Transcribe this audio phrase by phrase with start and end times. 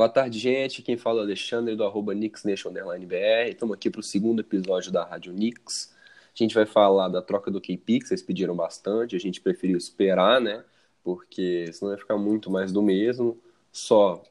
[0.00, 0.80] Boa tarde, gente.
[0.80, 3.50] Quem fala é o Alexandre do arroba NixNationBR.
[3.50, 5.94] Estamos aqui para o segundo episódio da Rádio Nix.
[6.34, 9.14] A gente vai falar da troca do KP, que vocês pediram bastante.
[9.14, 10.64] A gente preferiu esperar, né?
[11.04, 13.38] Porque senão vai ficar muito mais do mesmo.
[13.70, 14.22] Só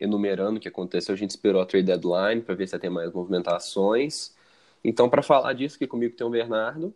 [0.00, 3.12] enumerando o que aconteceu, a gente esperou a trade deadline para ver se tem mais
[3.12, 4.34] movimentações.
[4.82, 6.94] Então, para falar disso, aqui comigo tem o Bernardo.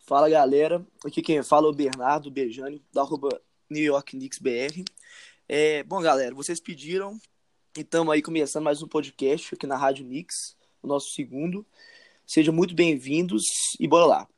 [0.00, 4.82] Fala galera, aqui quem fala é o Bernardo Bejani, da arroba New York Knicks BR.
[5.52, 7.18] É, bom, galera, vocês pediram
[7.76, 11.66] estamos aí começando mais um podcast aqui na Rádio Nix, o nosso segundo.
[12.24, 13.42] Sejam muito bem-vindos
[13.80, 14.28] e bora lá.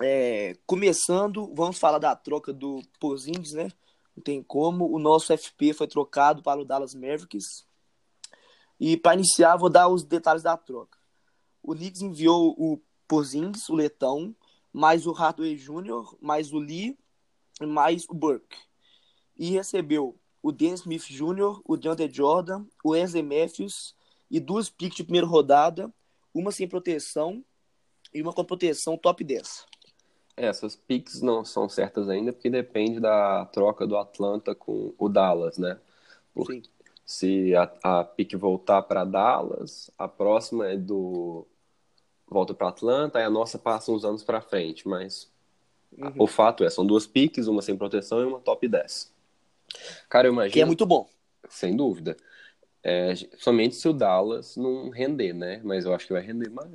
[0.00, 3.68] É, começando, vamos falar da troca do Porzingis, né?
[4.14, 4.88] Não tem como.
[4.94, 7.66] O nosso FP foi trocado para o Dallas Mavericks.
[8.78, 10.96] E para iniciar, vou dar os detalhes da troca.
[11.64, 14.32] O Knicks enviou o Porzingis, o Letão,
[14.72, 16.96] mais o Hardaway Jr., mais o Lee,
[17.60, 18.56] mais o Burke.
[19.36, 23.94] E recebeu o Dan Smith Jr., o DeAndre Jordan, o Wesley Matthews
[24.30, 25.90] e duas picks de primeira rodada,
[26.34, 27.42] uma sem proteção
[28.12, 29.64] e uma com proteção top 10.
[30.36, 35.08] É, essas picks não são certas ainda porque depende da troca do Atlanta com o
[35.08, 35.78] Dallas, né?
[36.34, 36.62] Porque Sim.
[37.06, 41.46] se a, a pick voltar para Dallas, a próxima é do
[42.28, 45.30] volta para Atlanta, aí a nossa passa uns anos para frente, mas
[45.96, 46.12] uhum.
[46.18, 49.13] o fato é, são duas piques, uma sem proteção e uma top 10.
[50.08, 50.52] Cara, eu imagino.
[50.52, 51.08] Que é muito bom.
[51.48, 52.16] Sem dúvida.
[52.82, 55.60] É, somente se o Dallas não render, né?
[55.64, 56.70] Mas eu acho que vai render mais.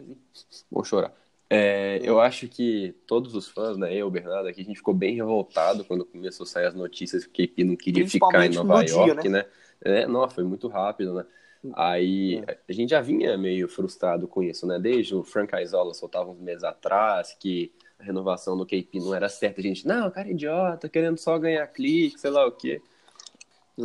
[0.71, 1.13] Vou chorar.
[1.51, 3.93] É, eu acho que todos os fãs, né?
[3.93, 7.43] Eu, Bernardo aqui, a gente ficou bem revoltado quando começou a sair as notícias que
[7.43, 9.39] o KP não queria ficar em Nova York, dia, né?
[9.39, 9.45] né?
[9.81, 11.25] É, não, foi muito rápido, né?
[11.73, 12.57] Aí é.
[12.69, 14.79] a gente já vinha meio frustrado com isso, né?
[14.79, 19.27] Desde o Frank Isola soltava uns meses atrás que a renovação do KP não era
[19.27, 19.59] certa.
[19.59, 22.81] A gente, não, cara é idiota, querendo só ganhar clique, sei lá o quê.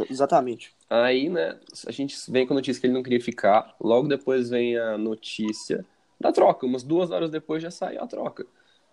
[0.09, 0.75] Exatamente.
[0.89, 3.75] Aí, né, a gente vem com a notícia que ele não queria ficar.
[3.81, 5.85] Logo depois vem a notícia
[6.19, 6.67] da troca.
[6.67, 8.47] Umas duas horas depois já saiu a troca.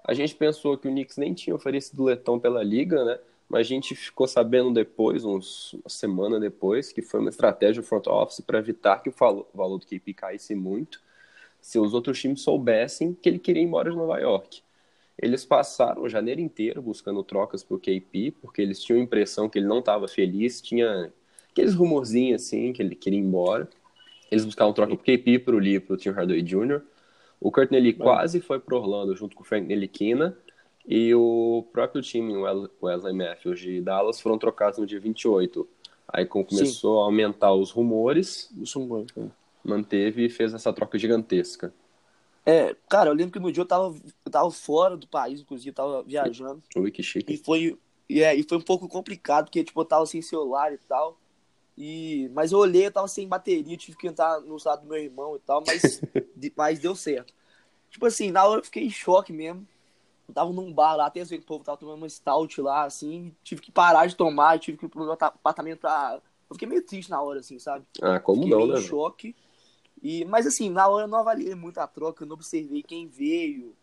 [0.03, 3.19] A gente pensou que o Knicks nem tinha oferecido letão pela liga, né?
[3.47, 7.87] Mas a gente ficou sabendo depois, uns, uma semana depois, que foi uma estratégia do
[7.87, 11.01] front office para evitar que o valor do KP caísse muito,
[11.59, 14.63] se os outros times soubessem que ele queria ir embora de Nova York.
[15.21, 19.59] Eles passaram o janeiro inteiro buscando trocas por KP, porque eles tinham a impressão que
[19.59, 21.13] ele não estava feliz, tinha
[21.51, 23.69] aqueles rumorzinhos assim, que ele queria ir embora.
[24.31, 26.81] Eles buscavam troca por KP, para o Lee para o Tim Hardaway Jr.
[27.39, 30.37] O Kurt Nelly quase foi para Orlando junto com o Frank Nelikina
[30.85, 32.43] e o próprio time, o
[32.81, 35.67] Wesley Matthews de Dallas, foram trocados no dia 28.
[36.07, 37.01] Aí começou Sim.
[37.01, 39.23] a aumentar os rumores, rumores é.
[39.63, 41.73] manteve e fez essa troca gigantesca.
[42.45, 45.69] É, cara, eu lembro que no dia eu tava, eu tava fora do país, inclusive,
[45.69, 46.61] eu tava viajando.
[46.75, 47.33] Ui, que chique.
[47.33, 47.77] E foi,
[48.09, 51.17] é, e foi um pouco complicado, porque, tipo, eu tava sem celular e tal.
[51.77, 54.97] E, mas eu olhei, eu tava sem bateria, tive que entrar no estado do meu
[54.97, 56.01] irmão e tal, mas,
[56.55, 57.33] mas deu certo.
[57.89, 59.67] Tipo assim, na hora eu fiquei em choque mesmo.
[60.27, 63.35] Eu tava num bar lá, até que o povo tava tomando uma stout lá, assim,
[63.43, 66.21] tive que parar de tomar, tive que ir pro meu apartamento pra.
[66.49, 67.85] Eu fiquei meio triste na hora, assim, sabe?
[68.01, 68.79] Ah, como fiquei não, né?
[68.79, 69.35] em choque.
[70.01, 73.07] E, mas assim, na hora eu não avaliei muito a troca, eu não observei quem
[73.07, 73.75] veio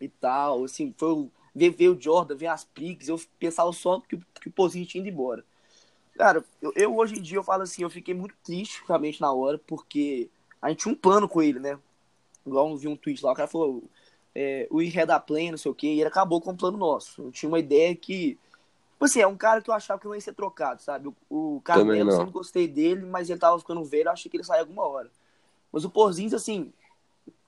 [0.00, 0.64] e tal.
[0.64, 4.52] Assim, foi ver, ver o Jordan, ver as piques, eu pensava só que, que o
[4.52, 5.44] Pozinho tinha ido embora.
[6.16, 9.32] Cara, eu, eu, hoje em dia eu falo assim, eu fiquei muito triste realmente na
[9.32, 10.28] hora, porque
[10.60, 11.78] a gente tinha um plano com ele, né?
[12.46, 13.84] Igual eu vi um tweet lá, o cara falou,
[14.34, 16.76] é, o ir da play, não sei o que, e ele acabou com o plano
[16.76, 17.22] nosso.
[17.22, 18.38] Eu tinha uma ideia que.
[18.92, 21.08] Tipo assim, é um cara que eu achava que não ia ser trocado, sabe?
[21.08, 24.36] O, o Carmelo, eu sempre gostei dele, mas ele tava ficando velho, eu achei que
[24.36, 25.08] ele saia alguma hora.
[25.72, 26.72] Mas o Porzins, assim,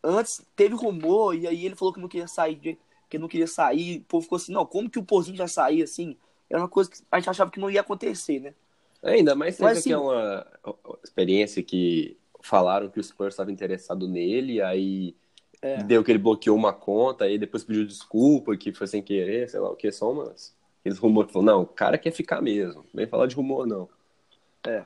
[0.03, 3.99] antes teve rumor, e aí ele falou que não queria sair, que não queria sair,
[3.99, 6.17] o povo ficou assim, não, como que o Porzins vai sair, assim?
[6.49, 8.55] Era uma coisa que a gente achava que não ia acontecer, né?
[9.03, 10.47] É, ainda mais Mas, assim, aquela
[11.03, 15.15] experiência que falaram que o Spurs estava interessado nele, aí
[15.63, 15.83] é.
[15.83, 19.61] deu que ele bloqueou uma conta, aí depois pediu desculpa, que foi sem querer, sei
[19.61, 20.59] lá o que, só umas...
[20.81, 23.87] Aqueles rumores que falaram, não, o cara quer ficar mesmo, vem falar de rumor, não.
[24.67, 24.83] É.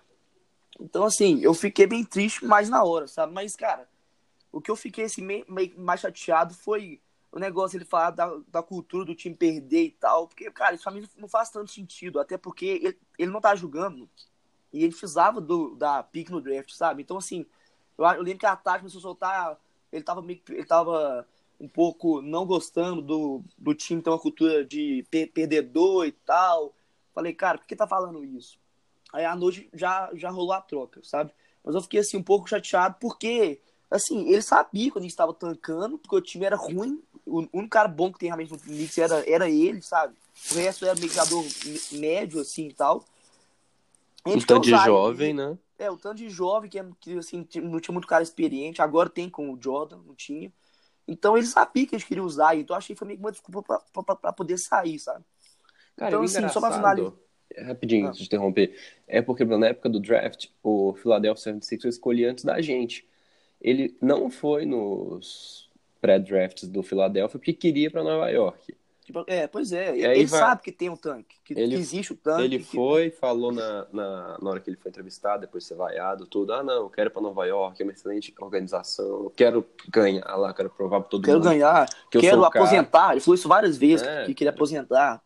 [0.80, 3.32] Então, assim, eu fiquei bem triste mais na hora, sabe?
[3.32, 3.88] Mas, cara,
[4.50, 7.00] o que eu fiquei assim, meio, meio mais chateado foi
[7.30, 10.28] o negócio ele falar da, da cultura do time perder e tal.
[10.28, 12.20] Porque, cara, isso pra mim não faz tanto sentido.
[12.20, 14.08] Até porque ele, ele não tá jogando.
[14.72, 17.02] E ele precisava do, da pick no draft, sabe?
[17.02, 17.46] Então, assim,
[17.98, 19.60] eu, eu lembro que a Tati começou a soltar.
[19.92, 21.26] Ele tava meio ele tava
[21.60, 26.74] um pouco não gostando do, do time ter uma cultura de perdedor e tal.
[27.12, 28.58] Falei, cara, por que tá falando isso?
[29.14, 31.30] Aí à noite já, já rolou a troca, sabe?
[31.64, 35.32] Mas eu fiquei assim um pouco chateado porque, assim, ele sabia quando a gente estava
[35.32, 37.00] tancando, porque o time era ruim.
[37.24, 40.16] O único cara bom que tem realmente no Knicks era, era ele, sabe?
[40.50, 41.44] O resto era meio jogador
[41.92, 43.04] médio, assim e tal.
[44.26, 45.34] Um tanto de jovem, ele.
[45.34, 45.58] né?
[45.78, 49.08] É, o tanto de jovem que, é- que assim, não tinha muito cara experiente, agora
[49.08, 50.52] tem com o Jordan, não tinha.
[51.06, 53.24] Então ele sabia que a gente queria usar, então eu achei que foi meio que
[53.24, 55.24] uma desculpa pra, pra- pra- poder sair, sabe?
[55.96, 57.12] Cara, Então, o assim, só pra finalizar-
[57.58, 58.10] Rapidinho, Ah.
[58.12, 58.74] de interromper.
[59.06, 63.06] É porque na época do draft, o Philadelphia 76ers escolhia antes da gente.
[63.60, 65.70] Ele não foi nos
[66.00, 68.74] pré-drafts do Philadelphia porque queria para Nova York.
[69.04, 69.96] Tipo, é, pois é.
[69.96, 72.42] Ele vai- sabe que tem um tanque, que, Ele- que existe o tanque.
[72.42, 75.74] Ele que- foi, falou na, na, na hora que ele foi entrevistado, depois de ser
[75.74, 76.54] vaiado, tudo.
[76.54, 80.24] Ah, não, eu quero ir pra Nova York, é uma excelente organização, eu quero ganhar
[80.36, 81.48] lá, quero provar pra todo Quero mundo.
[81.50, 82.64] ganhar, que eu quero o cara.
[82.64, 83.12] aposentar.
[83.12, 84.24] Ele falou isso várias vezes, É.
[84.24, 85.22] que queria aposentar.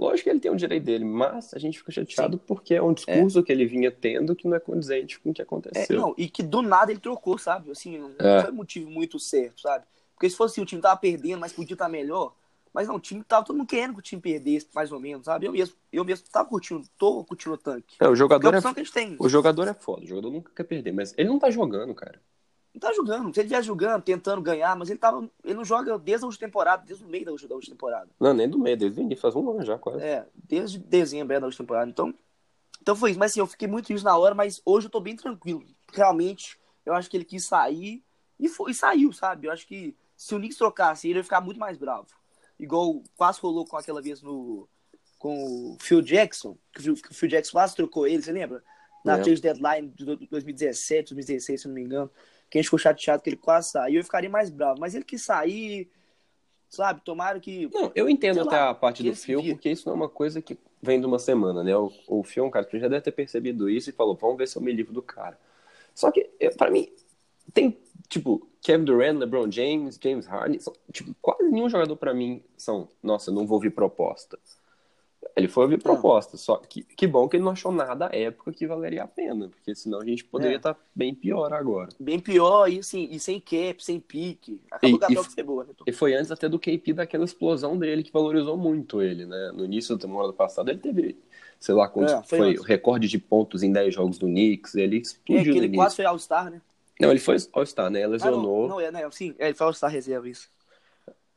[0.00, 2.94] Lógico que ele tem o direito dele, mas a gente fica chateado porque é um
[2.94, 6.00] discurso que ele vinha tendo que não é condizente com o que É, aconteceu.
[6.00, 7.70] não, e que do nada ele trocou, sabe?
[7.70, 8.44] Assim, não É.
[8.44, 9.84] foi motivo muito certo, sabe?
[10.14, 12.32] Porque se fosse assim, o time tava perdendo, mas podia estar melhor.
[12.72, 15.26] Mas não, o time tava todo mundo querendo que o time perdesse, mais ou menos,
[15.26, 15.44] sabe?
[15.44, 17.96] Eu mesmo, eu mesmo tava curtindo, tô curtindo o tanque.
[18.00, 18.60] É, o é jogador é,
[18.92, 19.16] tem.
[19.18, 22.20] o jogador é foda, o jogador nunca quer perder, mas ele não tá jogando, cara.
[22.72, 23.34] Não tá jogando.
[23.34, 25.28] Se ele vier jogando, tentando ganhar, mas ele tava.
[25.44, 28.08] Ele não joga desde a última temporada, desde o meio da última, da última temporada.
[28.18, 30.02] Não, nem do meio, desde o início, faz um ano já, quase.
[30.02, 31.90] É, desde dezembro é, da última temporada.
[31.90, 32.14] Então,
[32.80, 33.18] então foi isso.
[33.18, 35.64] Mas assim, eu fiquei muito triste na hora, mas hoje eu tô bem tranquilo.
[35.92, 38.02] Realmente, eu acho que ele quis sair
[38.38, 39.46] e, foi, e saiu, sabe?
[39.46, 42.06] Eu acho que se o Knicks trocasse ele, ia ficar muito mais bravo.
[42.58, 44.68] Igual quase rolou com aquela vez no.
[45.18, 48.62] com o Phil Jackson, que o Phil, Jackson quase trocou ele, você lembra?
[49.04, 49.24] Na Lembro.
[49.24, 52.10] trade deadline de 2017, 2016, se não me engano.
[52.50, 54.00] Que a gente ficou chateado que ele quase saiu.
[54.00, 54.80] Eu ficaria mais bravo.
[54.80, 55.88] Mas ele quis sair,
[56.68, 57.00] sabe?
[57.04, 57.70] Tomara que.
[57.72, 59.54] Não, eu entendo até lá, a parte do vira.
[59.54, 61.76] porque isso não é uma coisa que vem de uma semana, né?
[61.76, 64.36] O, o Phil é um cara que já deve ter percebido isso e falou, vamos
[64.36, 65.38] ver se eu me livro do cara.
[65.94, 66.90] Só que, pra mim,
[67.52, 72.42] tem, tipo, Kevin Durant, LeBron James, James Harden, são, tipo, quase nenhum jogador pra mim
[72.56, 74.38] são, nossa, eu não vou ouvir proposta.
[75.36, 78.52] Ele foi ouvir proposta, só que que bom que ele não achou nada à época
[78.52, 80.56] que valeria a pena, porque senão a gente poderia É.
[80.58, 81.88] estar bem pior agora.
[81.98, 84.60] Bem pior, e assim, e sem cap, sem pique.
[84.70, 85.72] Acabou E- e- troca foi boa, né?
[85.86, 89.52] E foi antes até do KP daquela explosão dele que valorizou muito ele, né?
[89.52, 91.16] No início da temporada passada ele teve,
[91.58, 94.96] sei lá, quantos, É, foi o recorde de pontos em 10 jogos do Knicks, ele
[94.96, 96.60] É, explodiu que no ele quase foi All-Star, né?
[97.00, 98.00] Não, ele foi All-Star, né?
[98.02, 98.62] Ah, Lesionou.
[98.62, 99.10] não, não é, né?
[99.10, 100.48] Sim, é, ele foi All-Star reserva, isso.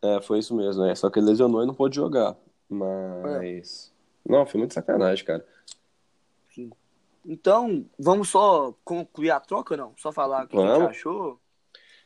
[0.01, 0.93] É, foi isso mesmo, né?
[0.95, 2.35] Só que ele lesionou e não pôde jogar.
[2.69, 3.91] Mas.
[4.27, 5.45] Não, foi muito sacanagem, cara.
[7.25, 9.93] Então, vamos só concluir a troca não?
[9.97, 10.89] Só falar o que a gente Vamos.
[10.89, 11.39] achou?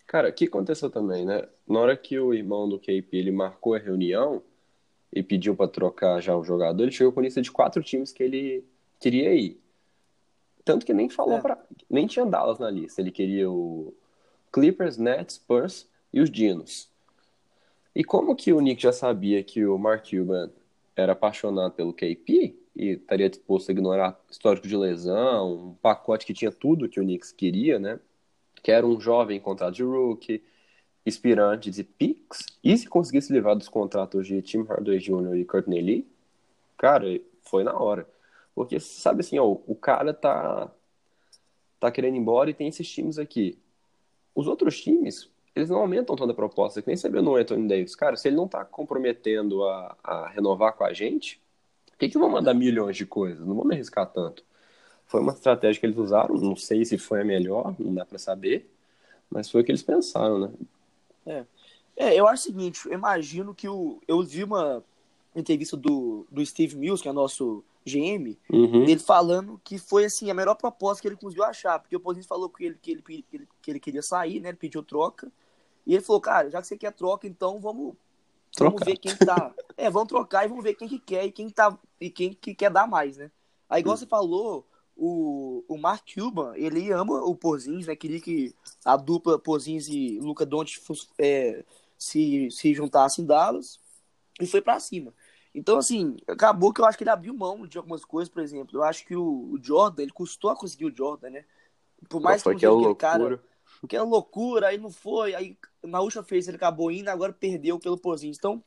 [0.06, 1.48] Cara, o que aconteceu também, né?
[1.68, 4.42] Na hora que o irmão do KP ele marcou a reunião
[5.12, 8.24] e pediu pra trocar já o jogador, ele chegou com lista de quatro times que
[8.24, 8.64] ele
[9.00, 9.60] queria ir.
[10.64, 11.42] Tanto que nem falou É.
[11.42, 11.58] pra.
[11.90, 13.02] Nem tinha Dallas na lista.
[13.02, 13.94] Ele queria o
[14.52, 16.90] Clippers, Nets, Spurs e os Dinos.
[17.98, 20.52] E como que o Nick já sabia que o Mark Cuban
[20.96, 26.32] era apaixonado pelo KP e estaria disposto a ignorar histórico de lesão, um pacote que
[26.32, 28.00] tinha tudo que o Knicks queria, né?
[28.62, 30.44] Que era um jovem contrato de rookie,
[31.08, 35.36] inspirantes e picks, e se conseguisse livrar dos contratos de Tim Hardaway Jr.
[35.36, 36.08] e Courtney Lee,
[36.78, 37.08] cara,
[37.42, 38.08] foi na hora.
[38.54, 40.72] Porque, sabe assim, ó, o cara tá,
[41.80, 43.58] tá querendo ir embora e tem esses times aqui.
[44.36, 47.96] Os outros times, eles não aumentam toda a proposta, que nem sabia no Anthony Davis.
[47.96, 51.42] Cara, se ele não tá comprometendo a, a renovar com a gente,
[51.92, 53.46] por que, que vão mandar milhões de coisas?
[53.46, 54.44] Não vamos arriscar tanto.
[55.06, 58.20] Foi uma estratégia que eles usaram, não sei se foi a melhor, não dá pra
[58.20, 58.70] saber,
[59.30, 61.46] mas foi o que eles pensaram, né?
[61.96, 64.00] É, eu acho o seguinte, eu imagino que o.
[64.08, 64.84] Eu vi uma
[65.36, 68.86] entrevista do, do Steve Mills, que é nosso GM, Uhum.
[68.86, 72.26] dele falando que foi assim a melhor proposta que ele conseguiu achar, porque o Pozinho
[72.26, 74.50] falou que ele, que, ele, que, ele, que ele queria sair, né?
[74.50, 75.32] Ele pediu troca.
[75.88, 77.96] E ele falou, cara, já que você quer troca, então vamos,
[78.60, 79.56] vamos ver quem tá.
[79.78, 82.56] É, vamos trocar e vamos ver quem que quer e quem tá e quem que
[82.56, 83.32] quer dar mais, né?
[83.70, 83.98] Aí, igual Hum.
[83.98, 87.96] você falou, o, o Mark Cuban, ele ama o Porzins, né?
[87.96, 90.82] Queria que a dupla Porzins e Luca Doncic
[91.20, 91.64] é,
[91.98, 93.80] se, se juntassem em Dallas
[94.42, 95.14] e foi pra cima.
[95.54, 98.78] Então, assim, acabou que eu acho que ele abriu mão de algumas coisas, por exemplo.
[98.78, 101.46] Eu acho que o, o Jordan, ele custou a conseguir o Jordan, né?
[102.10, 103.38] Por mais foi que que é aquele loucura.
[103.38, 103.44] cara
[103.86, 107.78] que é loucura, aí não foi, aí na última vez ele acabou indo, agora perdeu
[107.78, 108.38] pelo Porzins.
[108.38, 108.64] Então,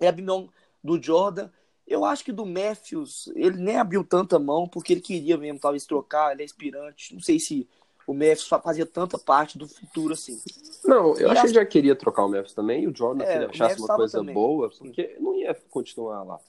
[0.00, 0.50] ele abriu mão
[0.82, 1.48] do Jordan.
[1.86, 5.86] Eu acho que do Matthews, ele nem abriu tanta mão, porque ele queria mesmo, talvez,
[5.86, 7.14] trocar, ele é inspirante.
[7.14, 7.68] Não sei se
[8.06, 8.14] o
[8.48, 10.40] fa- fazia tanta parte do futuro assim.
[10.84, 13.24] Não, eu E acho que ele já queria trocar o Memphis também, e o Jordan,
[13.24, 14.34] É, ele achasse Memphis uma coisa também.
[14.34, 16.40] boa, porque não ia continuar lá.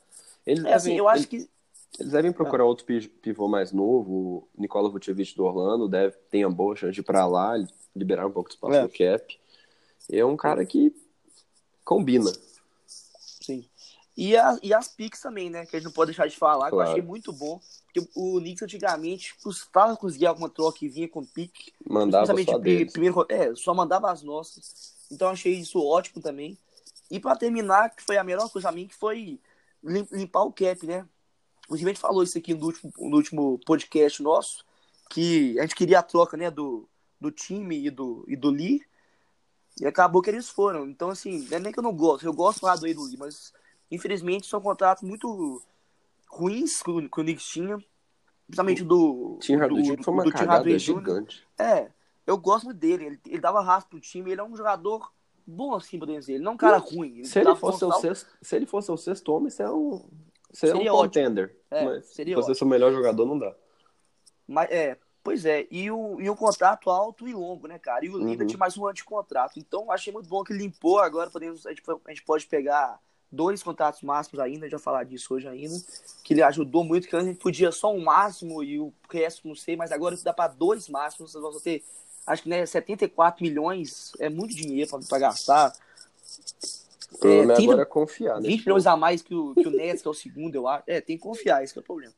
[0.46, 1.50] Eles, É assim, devem, eu acho eles, que.
[2.00, 6.46] eles devem procurar outro pi- pivô mais novo, o Nikola Vucevic do Orlando, deve ter
[6.46, 7.54] uma boa chance de ir pra lá,
[7.96, 8.82] liberar um pouco de espaço É.
[8.84, 9.40] no cap.
[10.12, 10.94] É um cara que
[11.84, 12.32] combina.
[13.42, 13.66] Sim.
[14.16, 15.66] E, a, e as picks também, né?
[15.66, 16.92] Que a gente não pode deixar de falar, que eu Claro.
[16.92, 17.60] achei muito bom.
[17.86, 21.74] Porque o Knicks antigamente custava conseguir alguma troca e vinha com pique.
[21.90, 22.92] Mandava só deles.
[22.92, 24.94] primeiro, é, só mandava as nossas.
[25.12, 26.58] Então eu achei isso ótimo também.
[27.10, 29.40] E pra terminar, que foi a melhor coisa pra mim, que foi
[29.84, 31.06] lim- limpar o cap, né?
[31.70, 34.64] A gente falou isso aqui no último, no último podcast nosso,
[35.10, 36.88] que a gente queria a troca, né, do,
[37.22, 38.82] do time e do, e do Lee.
[39.80, 40.90] E acabou que eles foram.
[40.90, 43.18] Então, assim, não é nem que eu não gosto, eu gosto lá do do Lee,
[43.18, 43.54] mas
[43.90, 45.62] infelizmente são contratos muito
[46.28, 47.78] ruins que o, que o Knicks tinha.
[48.48, 49.38] Principalmente do.
[49.40, 50.04] Tim Hardaway do, Jr.
[50.04, 51.48] foi uma do cagada gigante.
[51.58, 51.90] É,
[52.28, 53.06] eu gosto muito dele.
[53.06, 55.10] Ele, ele dava raça pro time, ele é um jogador
[55.46, 57.20] bom assim pra dentro dele, não um cara ruim.
[57.20, 60.04] Ele Se ele, fosse o sexto, se ele fosse o sexto homem, você é um,
[60.52, 61.24] você é um Seria ótimo.
[61.24, 61.56] contender.
[61.70, 63.56] É, mas seria se você ser o melhor jogador, não dá.
[64.48, 68.06] Mas, é, pois é, e, o, e um contrato alto e longo, né, cara?
[68.06, 68.48] E o Lida Uhum.
[68.48, 69.60] tinha mais um ano de contrato.
[69.60, 71.00] Então, achei muito bom que ele limpou.
[71.00, 73.00] Agora podemos, a, gente, a gente pode pegar
[73.32, 75.76] dois contratos máximos ainda, já falar disso hoje ainda.
[76.24, 79.48] Que ele ajudou muito, que antes a gente podia só um máximo e o resto
[79.48, 81.32] não sei, mas agora dá para dois máximos.
[81.32, 81.84] Vocês vão ter,
[82.26, 85.74] acho que né, 74 milhões é muito dinheiro para gastar.
[87.14, 88.48] O problema é, 30 agora é confiar, né?
[88.48, 90.84] 20 milhões a mais que o, que o Nets, que é o segundo, eu acho.
[90.88, 92.14] É, tem que confiar, esse que é o problema.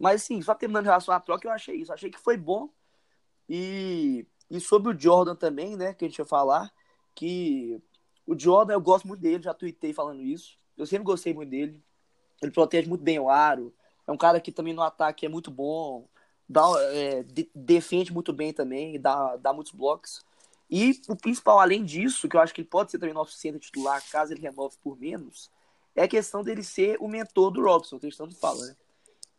[0.00, 1.92] Mas, assim, só terminando em relação à troca, eu achei isso.
[1.92, 2.68] Achei que foi bom.
[3.48, 6.72] E, e sobre o Jordan também, né, que a gente ia falar,
[7.14, 7.80] que
[8.26, 10.58] o Jordan, eu gosto muito dele, já tuitei falando isso.
[10.76, 11.80] Eu sempre gostei muito dele.
[12.42, 13.72] Ele protege muito bem o aro.
[14.06, 16.08] É um cara que também no ataque é muito bom.
[16.48, 20.22] Dá, é, de- defende muito bem também, dá, dá muitos blocos.
[20.70, 23.60] E o principal, além disso, que eu acho que ele pode ser também nosso centro
[23.60, 25.50] titular, caso ele renove por menos,
[25.94, 28.76] é a questão dele ser o mentor do Robson, que a gente tanto fala, né?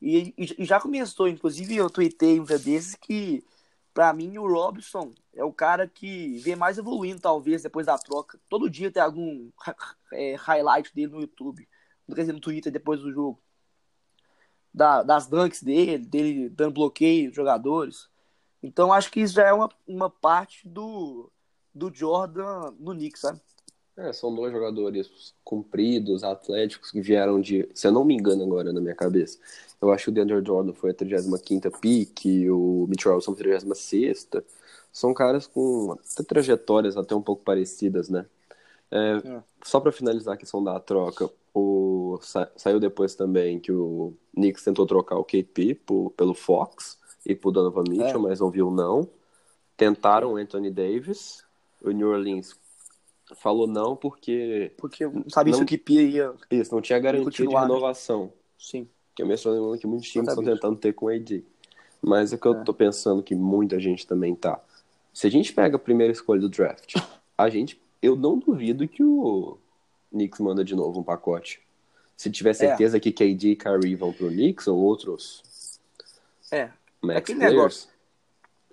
[0.06, 3.44] E, e- e já começou, inclusive eu tuitei um dia desses que,
[3.94, 8.40] pra mim, o Robson é o cara que vê mais evoluindo, talvez, depois da troca.
[8.48, 9.50] Todo dia tem algum
[10.14, 11.68] é, highlight dele no YouTube,
[12.14, 13.42] quer dizer, no Twitter depois do jogo.
[14.74, 18.10] Da- das dunks dele, dele dando bloqueio jogadores.
[18.62, 21.32] Então acho que isso já é uma, uma parte do,
[21.74, 23.42] do Jordan no Knicks, sabe?
[23.98, 27.70] É, são dois jogadores compridos, atléticos, que vieram de.
[27.74, 29.40] Se eu não me engano agora na minha cabeça.
[29.82, 34.28] Eu acho que o DeAndre Jordan foi a 35 pique, o Mitchell Robinson a 36.
[34.92, 38.25] São caras com até trajetórias até um pouco parecidas, né?
[38.92, 39.44] É, É.
[39.64, 44.64] Só para finalizar a questão da troca, o, sa- saiu depois também que o Knicks
[44.64, 49.10] tentou trocar o KP por- pelo Fox e por Donovan Mitchell, mas não viu não.
[49.78, 51.44] Tentaram o Anthony Davis,
[51.82, 52.56] o New Orleans
[53.36, 56.34] falou não porque Porque não sabia Não- se o Kipi ia.
[56.51, 57.60] isso não tinha garantia de né?
[57.60, 58.32] renovação.
[58.58, 58.88] Sim.
[59.15, 61.44] Que eu mencionei que muitos times estão tentando ter com o AD.
[62.01, 62.63] Mas é que eu É.
[62.63, 64.62] tô pensando que muita gente também tá.
[65.13, 66.96] Se a gente pega a primeira escolha do draft,
[67.38, 69.58] a gente, eu não duvido que o
[70.12, 71.62] Knicks manda de novo um pacote.
[72.17, 75.41] Se tiver certeza que KD e Kyrie vão pro Knicks ou outros
[76.51, 76.70] É.
[77.01, 77.89] max Aquele players, negócio.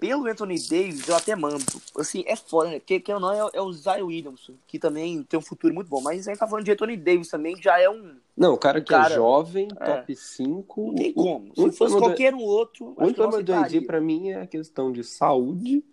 [0.03, 1.65] Pelo Anthony Davis, eu até mando.
[1.97, 2.81] Assim, é foda, né?
[2.81, 6.01] Porque quem não é, é o Zion Williamson, que também tem um futuro muito bom.
[6.01, 8.17] Mas a gente tá falando de Anthony Davis também, já é um.
[8.37, 9.85] Não, o cara que Cara, é jovem, é.
[9.85, 10.87] top 5.
[10.89, 11.53] Não tem como.
[11.55, 12.89] Se fosse do- qualquer um outro.
[12.89, 15.85] O problema do AD pra mim é a questão de saúde,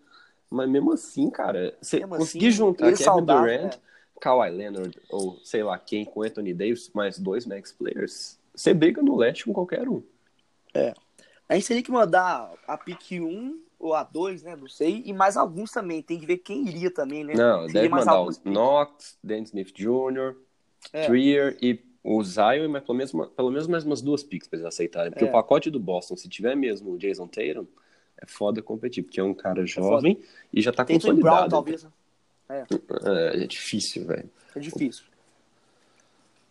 [0.50, 3.82] mas mesmo assim, cara, você conseguir assim, juntar Kevin saudável, Durant, né?
[4.20, 9.04] Kawhi Leonard ou sei lá quem com Anthony Davis, mais dois max players, você briga
[9.04, 10.02] no leste com qualquer um.
[11.48, 14.56] A gente teria que mandar a pick 1 ou a 2, né?
[14.56, 15.02] Não sei.
[15.06, 16.02] E mais alguns também.
[16.04, 17.34] Tem que ver quem iria também, né?
[17.34, 18.52] Não, deve mandar o alguns pick.
[18.54, 20.36] Knox, Dan Smith Jr.,
[20.94, 21.06] É.
[21.08, 24.66] Trier e o Zion, mas pelo menos, pelo menos mais umas duas picks pra eles
[24.68, 25.12] aceitarem.
[25.12, 25.28] Porque É.
[25.30, 27.66] o pacote do Boston, se tiver mesmo o Jason Tatum,
[28.18, 30.20] é foda competir, porque é um cara jovem
[30.54, 31.52] e já tá Tem Tony Brown, consolidado.
[31.52, 31.84] talvez.
[31.84, 31.92] né?
[32.50, 34.30] É, é difícil, velho.
[34.56, 35.04] É difícil.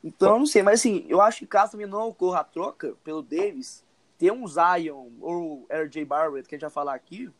[0.04, 2.94] Então, eu não sei, mas assim, eu acho que caso também não ocorra a troca
[3.02, 3.82] pelo Davis,
[4.18, 7.30] ter um Zion ou RJ Barrett, que a gente vai falar aqui,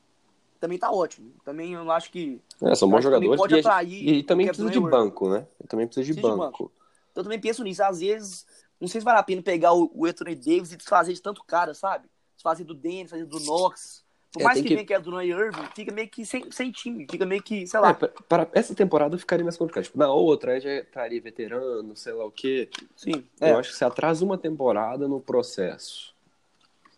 [0.61, 1.33] também tá ótimo.
[1.45, 2.41] Também eu acho que.
[2.63, 5.29] É, são Eu bons também jogadores pode e, atrair e também o precisa de banco,
[5.29, 5.47] né?
[5.69, 6.73] Também precisa de Precisa de banco.
[7.15, 7.83] Eu também penso nisso.
[7.83, 8.47] Às vezes,
[8.81, 11.43] não sei se vale a pena pegar o, o Anthony Davis e desfazer de tanto
[11.45, 12.09] cara, sabe?
[12.37, 14.07] Desfazer do Dennis, desfazer do Knox.
[14.31, 16.51] Por É, mais que, que- venha que é do Noah Irving, fica meio que sem,
[16.53, 17.07] sem time.
[17.11, 17.95] Fica meio que, sei É, lá.
[17.95, 19.85] pra- para essa temporada ficaria mais complicado.
[19.85, 22.69] Tipo, na outra já estaria veterano, sei lá o quê.
[22.95, 23.25] sim.
[23.41, 26.15] É, Eu acho que você atrasa uma temporada no processo.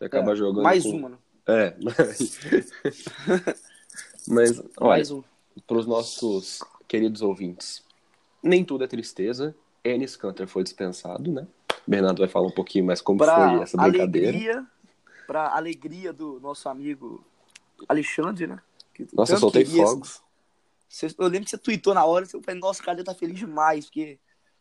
[0.00, 0.36] Você acaba é.
[0.36, 0.62] jogando.
[0.62, 1.18] Mais com- uma, né?
[1.46, 2.38] É, mas.
[4.26, 5.22] mas, olha, Mais um.
[5.66, 7.84] para os nossos queridos ouvintes,
[8.42, 9.54] nem tudo é tristeza.
[9.84, 11.46] Ennis Canter foi dispensado, né?
[11.86, 14.28] Bernardo vai falar um pouquinho mais como Pra foi essa brincadeira.
[14.28, 14.66] alegria,
[15.26, 17.24] pra alegria do nosso amigo
[17.88, 18.58] Alexandre, né?
[18.94, 20.22] Que Nossa, eu soltei fogos.
[21.18, 23.86] Eu lembro que você tweetou na hora, você falou, nossa, o cara tá feliz demais,
[23.86, 24.18] porque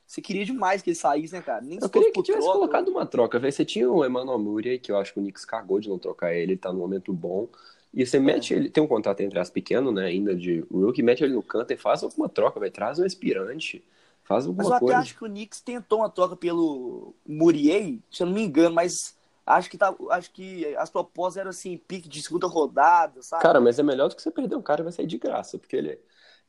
[0.10, 1.62] você queria demais que ele saísse, né, cara?
[1.62, 3.54] Nem Eu queria que tivesse troca, colocado uma troca, velho.
[3.54, 6.34] Você tinha o Emmanuel Murray, que eu acho que o Knicks cagou de não trocar
[6.34, 7.48] ele, ele tá num momento bom.
[7.94, 8.06] E É.
[8.06, 11.34] você mete ele, tem um contrato entre as pequeno, né, ainda de rookie, mete ele
[11.34, 13.84] no canto e faz alguma troca, vai Traz um aspirante,
[14.24, 15.00] faz Mas eu alguma até coisa.
[15.02, 19.16] acho que o Knicks tentou uma troca pelo Murier, se eu não me engano, mas
[19.46, 23.44] acho que, tá, acho que as propostas eram assim, pique de segunda rodada, sabe?
[23.44, 25.58] Cara, mas é melhor do que você perder um cara e vai sair de graça,
[25.58, 26.00] porque ele,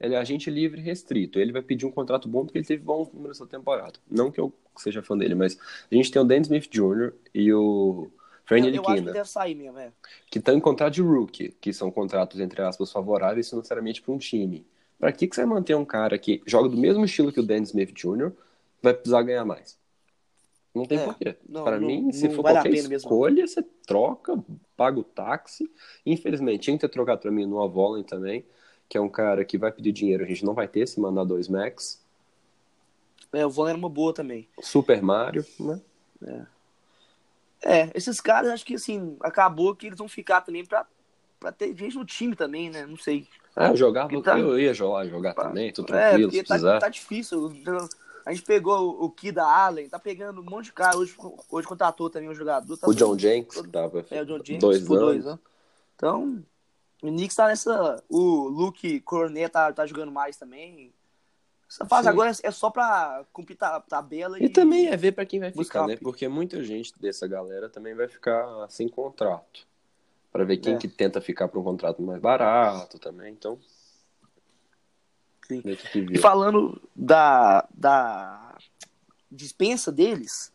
[0.00, 1.38] ele é agente livre restrito.
[1.38, 3.94] Ele vai pedir um contrato bom porque ele teve bons números essa temporada.
[4.10, 5.58] Não que eu seja fã dele, mas
[5.90, 7.12] a gente tem o Dan Smith Jr.
[7.34, 8.10] e o
[8.46, 9.92] Fran eu, eu acho que Ntilikina, deve sair mesmo, é.
[10.30, 14.18] que estão em contrato de rookie, que são contratos, entre aspas, favoráveis financeiramente para um
[14.18, 14.66] time.
[14.98, 17.42] Pra que, que você vai manter um cara que joga do mesmo estilo que o
[17.46, 18.32] Dan Smith Jr.
[18.82, 19.78] vai precisar ganhar mais?
[20.74, 21.36] Não tem É, porquê.
[21.48, 22.94] não, Para não- mim, se não for qualquer pena mesmo.
[22.96, 24.42] escolha, você troca,
[24.76, 25.70] paga o táxi.
[26.06, 28.44] Infelizmente, tinha que ter trocado para mim no Avolen também,
[28.90, 31.22] que é um cara que vai pedir dinheiro, a gente não vai ter se mandar
[31.22, 32.04] dois max.
[33.32, 34.48] É, o Von era uma boa também.
[34.60, 35.80] Super Mario, né?
[37.62, 40.84] É, esses caras, acho que assim, acabou que eles vão ficar também pra,
[41.38, 42.84] pra ter gente no time também, né?
[42.84, 43.28] Não sei.
[43.54, 46.80] Ah, eu jogava, tá- eu ia jogar, jogar também, tô É, tranquilo, se porque tá,
[46.80, 47.52] tá difícil.
[48.26, 50.96] A gente pegou o Kida Allen, tá pegando um monte de cara.
[50.98, 51.14] Hoje,
[51.48, 52.76] hoje contratou também um jogador.
[52.76, 55.06] Tá O John Jenks, que tava É, o John James, dois por anos.
[55.06, 55.40] dois anos.
[55.96, 56.42] Então,
[57.02, 58.02] o Knicks tá nessa.
[58.08, 60.92] O Luke Cornet tá, tá jogando mais também.
[61.68, 62.08] Essa fase Sim.
[62.08, 65.86] agora é só pra cumprir ta- tabela E também é ver pra quem vai ficar,
[65.86, 65.96] né?
[65.96, 69.66] Porque muita gente dessa galera também vai ficar sem contrato.
[70.32, 70.78] Pra ver quem É.
[70.78, 73.58] que tenta ficar pra um contrato mais barato também, então.
[75.46, 75.62] Sim.
[76.12, 78.56] E falando da, da
[79.30, 80.52] dispensa deles,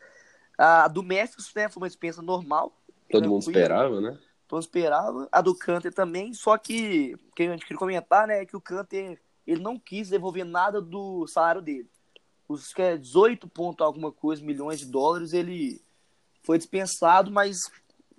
[0.57, 2.73] a do Memphis né, foi uma dispensa normal.
[3.09, 4.17] Todo mundo esperava, né?
[4.55, 5.27] Mundo esperava.
[5.31, 8.55] A do Canter também, só que o que a gente queria comentar, né, é que
[8.57, 11.87] o Canter ele não quis devolver nada do salário dele.
[12.47, 15.81] Os que é 18 ponto alguma coisa, milhões de dólares, ele
[16.43, 17.67] foi dispensado, mas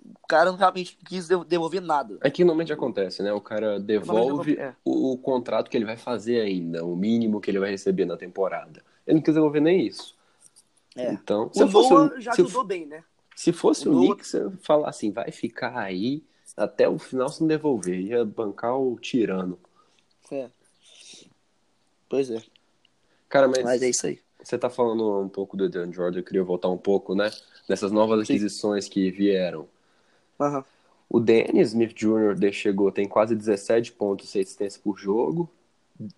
[0.03, 2.17] o cara não realmente quis dev- devolver nada.
[2.21, 3.31] Aqui normalmente acontece, né?
[3.33, 4.73] O cara devolve É.
[4.85, 8.15] o, o contrato que ele vai fazer ainda, o mínimo que ele vai receber na
[8.17, 8.83] temporada.
[9.05, 10.15] Ele não quis devolver nem isso.
[10.95, 11.11] É.
[11.11, 13.03] Então, O fosse Noah o- já se, ajudou bem, né?
[13.37, 16.23] Se fosse o o, Knicks, eu ia falar assim, vai ficar aí
[16.55, 17.99] até o final se não devolver.
[17.99, 19.59] Ia bancar o tirano.
[20.31, 20.49] É.
[22.09, 22.41] Pois é.
[23.29, 24.19] Cara, mas, Mas é isso aí.
[24.41, 27.29] você tá falando um pouco do Dan Jordan, eu queria voltar um pouco, né?
[27.69, 28.33] Nessas novas Sim.
[28.33, 29.67] aquisições que vieram.
[30.39, 30.65] Aham.
[31.07, 32.33] O Dennis Smith Jr.
[32.35, 35.47] de- chegou, tem quase 17 pontos e assistência por jogo.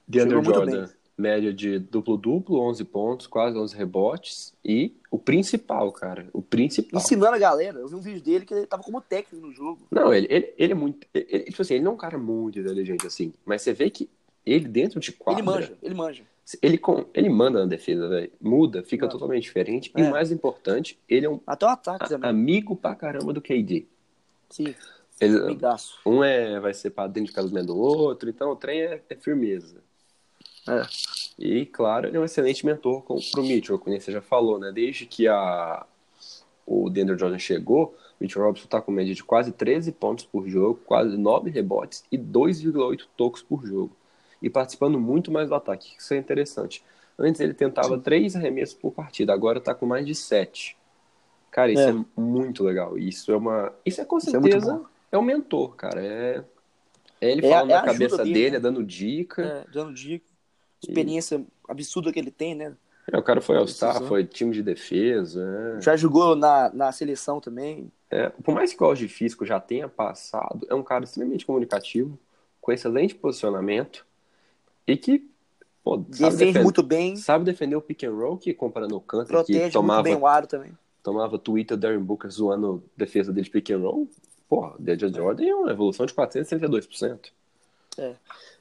[0.08, 0.90] DeAndre Jordan.
[1.20, 4.54] Média de duplo-duplo, 11 pontos, quase 11 rebotes.
[4.64, 7.02] E o principal, cara, o principal.
[7.02, 7.80] Ensinando a galera.
[7.80, 9.86] Eu vi um vídeo dele que ele tava como técnico no jogo.
[9.92, 11.06] Não, ele, ele, ele é muito.
[11.14, 14.10] Ele, tipo assim, ele não é um cara muito inteligente assim, mas você vê que
[14.46, 15.42] ele dentro de quadra.
[15.42, 16.24] Ele manja, ele manja.
[16.64, 18.32] Ele, com- ele manda na defesa, velho.
[18.42, 19.12] Muda, fica Manda.
[19.14, 19.92] totalmente diferente.
[19.96, 20.08] E É.
[20.08, 22.28] o mais importante, ele é um Até o ataque a- também.
[22.30, 23.86] amigo pra caramba do KD.
[24.50, 24.74] Sim,
[25.22, 26.00] Ele, amigaço.
[26.04, 29.76] um é, vai ser padrinho de casamento do outro, então o trem é, é firmeza.
[30.70, 30.84] É.
[31.38, 34.72] E, claro, ele é um excelente mentor com, pro Mitchell, como você já falou, né?
[34.72, 35.86] Desde que a,
[36.66, 40.48] o Deandre Jordan chegou, o Mitchell Robinson tá com média de quase 13 pontos por
[40.48, 43.96] jogo, quase 9 rebotes e 2,8 tocos por jogo.
[44.42, 46.84] E participando muito mais do ataque, isso é interessante.
[47.18, 50.78] Antes ele tentava 3 arremessos por partida, agora tá com mais de 7.
[51.52, 52.06] Cara, isso é, É.
[52.16, 52.98] muito legal.
[52.98, 53.74] Isso é uma.
[53.86, 54.86] Isso é com é certeza bom.
[55.12, 56.00] é um mentor, cara.
[56.06, 56.44] É,
[57.20, 58.58] é ele É falando é na cabeça dele, dele, né?
[58.58, 59.42] é dando dica.
[59.68, 60.29] É, dando dica.
[60.82, 62.74] Experiência absurda que ele tem, né?
[63.12, 65.80] É, o cara foi All-Star, foi time de defesa.
[65.82, 67.92] Já jogou na, na seleção também.
[68.12, 68.24] É.
[68.26, 72.18] É, por mais que o Auge Físico já tenha passado, é um cara extremamente comunicativo,
[72.62, 74.06] com excelente posicionamento
[74.88, 75.28] e que
[75.84, 77.16] pô, sabe, Defende defender, muito bem.
[77.16, 80.28] sabe defender o pick and roll, que comparando o que Protege muito tomava, bem o
[80.28, 80.72] aro também.
[81.04, 84.08] tomava Twitter Darren Booker zoando a defesa dele de pick and roll.
[84.48, 87.32] Porra, Deja Jordan é uma evolução de 432%.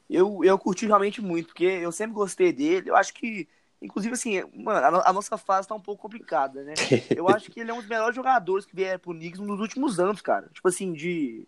[0.09, 2.89] Eu, eu curti realmente muito, porque eu sempre gostei dele.
[2.91, 3.47] Eu acho que,
[3.83, 6.75] inclusive, assim, mano, a, a nossa fase tá um pouco complicada, né?
[7.15, 10.01] Eu acho que ele é um dos melhores jogadores que vieram pro Knicks nos últimos
[10.01, 10.49] anos, cara.
[10.53, 11.47] Tipo assim, de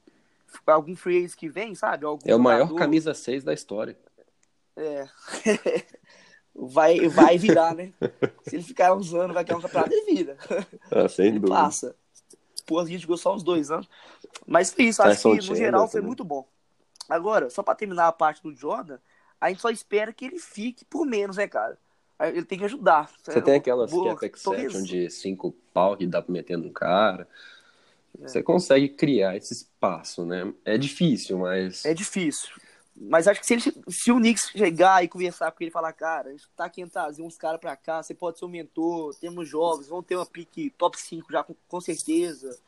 [0.66, 2.04] algum free que vem, sabe?
[2.04, 3.96] Algum É o maior jogador- camisa 6 da história.
[4.76, 5.06] É.
[6.54, 7.92] vai, vai virar, né?
[8.46, 10.36] Se ele ficar uns anos, vai ganhar um campeonato, ele vira.
[10.90, 11.54] Ah, sem Ele dúvida.
[11.54, 11.96] passa.
[12.66, 13.88] Pô, a gente jogou só uns dois anos.
[14.46, 16.06] Mas foi isso, Tyson acho que no geral foi também.
[16.08, 16.46] muito bom.
[17.10, 18.98] Agora, só pra terminar a parte do Jordan,
[19.40, 21.76] a gente só espera que ele fique por menos, né, cara?
[22.20, 23.10] Ele tem que ajudar.
[23.22, 27.26] Você tem aquelas cap talvez- exception de 5 pau que dá pra meter no cara.
[28.20, 28.28] É.
[28.28, 30.52] Você consegue criar esse espaço, né?
[30.64, 32.50] É difícil, mas É difícil.
[32.94, 35.92] Mas acho que se, ele, se o Knicks chegar e conversar com ele e falar,
[35.94, 39.14] cara, a gente tá querendo trazer uns caras pra cá, você pode ser um mentor,
[39.14, 42.58] temos jovens, vão ter uma pique top 5 já com, com certeza.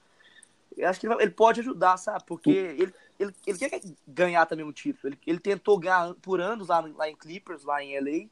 [0.75, 2.25] Eu acho que ele, ele, pode ajudar, sabe?
[2.25, 5.13] Porque ele, ele, ele quer ganhar também um título.
[5.13, 8.29] Ele, ele tentou ganhar por anos lá, lá em Clippers, lá em LA,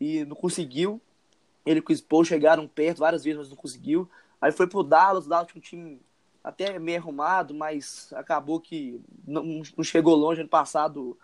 [0.00, 1.00] e não conseguiu.
[1.64, 4.08] Ele e o Paul chegaram perto várias vezes, mas não conseguiu.
[4.40, 6.00] Aí foi pro Dallas, o Dallas tinha um time
[6.42, 11.18] até meio arrumado, mas acabou que não, não chegou longe ano passado.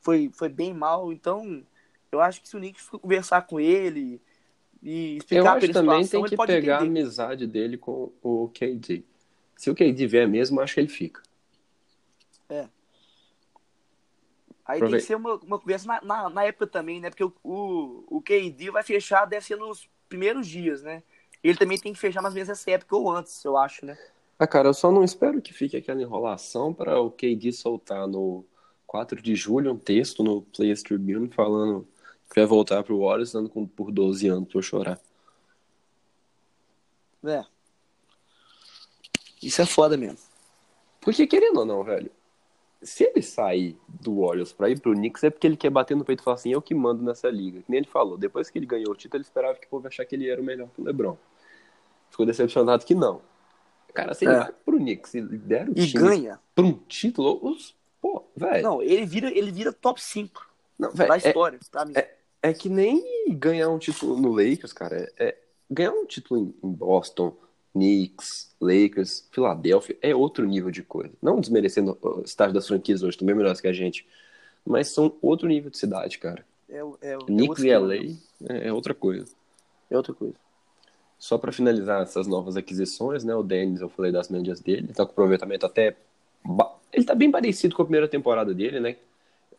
[0.00, 1.12] Foi, foi bem mal.
[1.12, 1.64] Então,
[2.12, 4.20] eu acho que se o Knicks conversar com ele
[4.82, 6.70] e explicar eu acho também tem que pegar entender.
[6.72, 9.02] a amizade dele com o KD.
[9.56, 11.22] Se o KD vier mesmo, acho que ele fica.
[12.48, 12.68] É.
[14.66, 17.10] Aí tem que ser uma, uma conversa na, na, na, época também, né?
[17.10, 21.02] Porque o, o, o KD vai fechar, deve ser nos primeiros dias, né?
[21.42, 23.98] Ele também tem que fechar mais ou menos essa época ou antes, eu acho, né?
[24.38, 28.44] Ah, cara, eu só não espero que fique aquela enrolação para o KD soltar no
[28.86, 31.86] 4 de julho um texto no Players Tribune falando
[32.30, 35.00] que vai voltar pro Warriors dando com, por 12 anos pra eu chorar.
[37.24, 37.44] É.
[39.42, 40.18] Isso é foda mesmo.
[41.00, 42.10] Porque, querendo ou não, velho,
[42.84, 46.04] se ele sair do Warriors pra ir pro Knicks é porque ele quer bater no
[46.04, 47.60] peito e falar assim, eu que mando nessa liga.
[47.62, 49.86] Que nem ele falou, depois que ele ganhou o título, ele esperava que o povo
[49.88, 51.16] achar que ele era o melhor que o LeBron.
[52.10, 53.20] Ficou decepcionado que não.
[53.92, 54.38] Cara, se ele é.
[54.38, 56.40] vai pro Knicks e der o e ganha.
[56.54, 57.74] pra um título, os...
[58.00, 58.62] pô, velho.
[58.62, 61.92] Não, ele vira, ele vira top 5 não, véio, da é- história, é, pra mim.
[61.96, 65.12] É, é, que nem ganhar um título no Lakers, cara.
[65.16, 65.38] É, é
[65.70, 67.36] ganhar um título em, em, Boston,
[67.74, 71.12] Knicks, Lakers, Filadélfia, é outro nível de coisa.
[71.20, 74.06] Não desmerecendo o estágio das franquias hoje, também melhores que a gente.
[74.64, 76.46] Mas são outro nível de cidade, cara.
[76.68, 78.16] É, é, Knicks e LA
[78.48, 79.26] é, outra coisa.
[79.90, 80.34] É outra coisa.
[81.18, 83.34] Só para finalizar essas novas aquisições, né?
[83.34, 85.96] O Dennis, eu falei das médias dele, tá com aproveitamento até.
[86.92, 88.96] Ele tá bem parecido com a primeira temporada dele, né?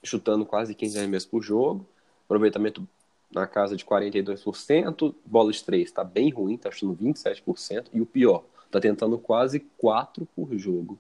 [0.03, 1.85] Chutando quase 15 arremessos por jogo.
[2.25, 2.87] Aproveitamento
[3.35, 5.13] na casa de 42%.
[5.25, 7.87] Bola de 3 tá bem ruim, tá chutando 27%.
[7.93, 10.97] E o pior, tá tentando quase 4 por jogo.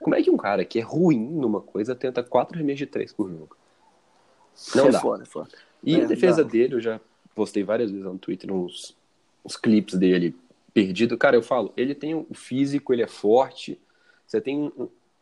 [0.00, 3.12] Como é que um cara que é ruim numa coisa tenta 4 arremessos de 3
[3.12, 3.56] por jogo?
[4.74, 5.00] Não é dá.
[5.00, 5.48] Foda, foda.
[5.82, 7.00] E é, a defesa dele, eu já
[7.34, 8.94] postei várias vezes no Twitter uns
[9.42, 10.36] os clipes dele
[10.74, 11.16] perdido.
[11.16, 13.80] Cara, eu falo, ele tem o físico, ele é forte.
[14.26, 14.70] Você tem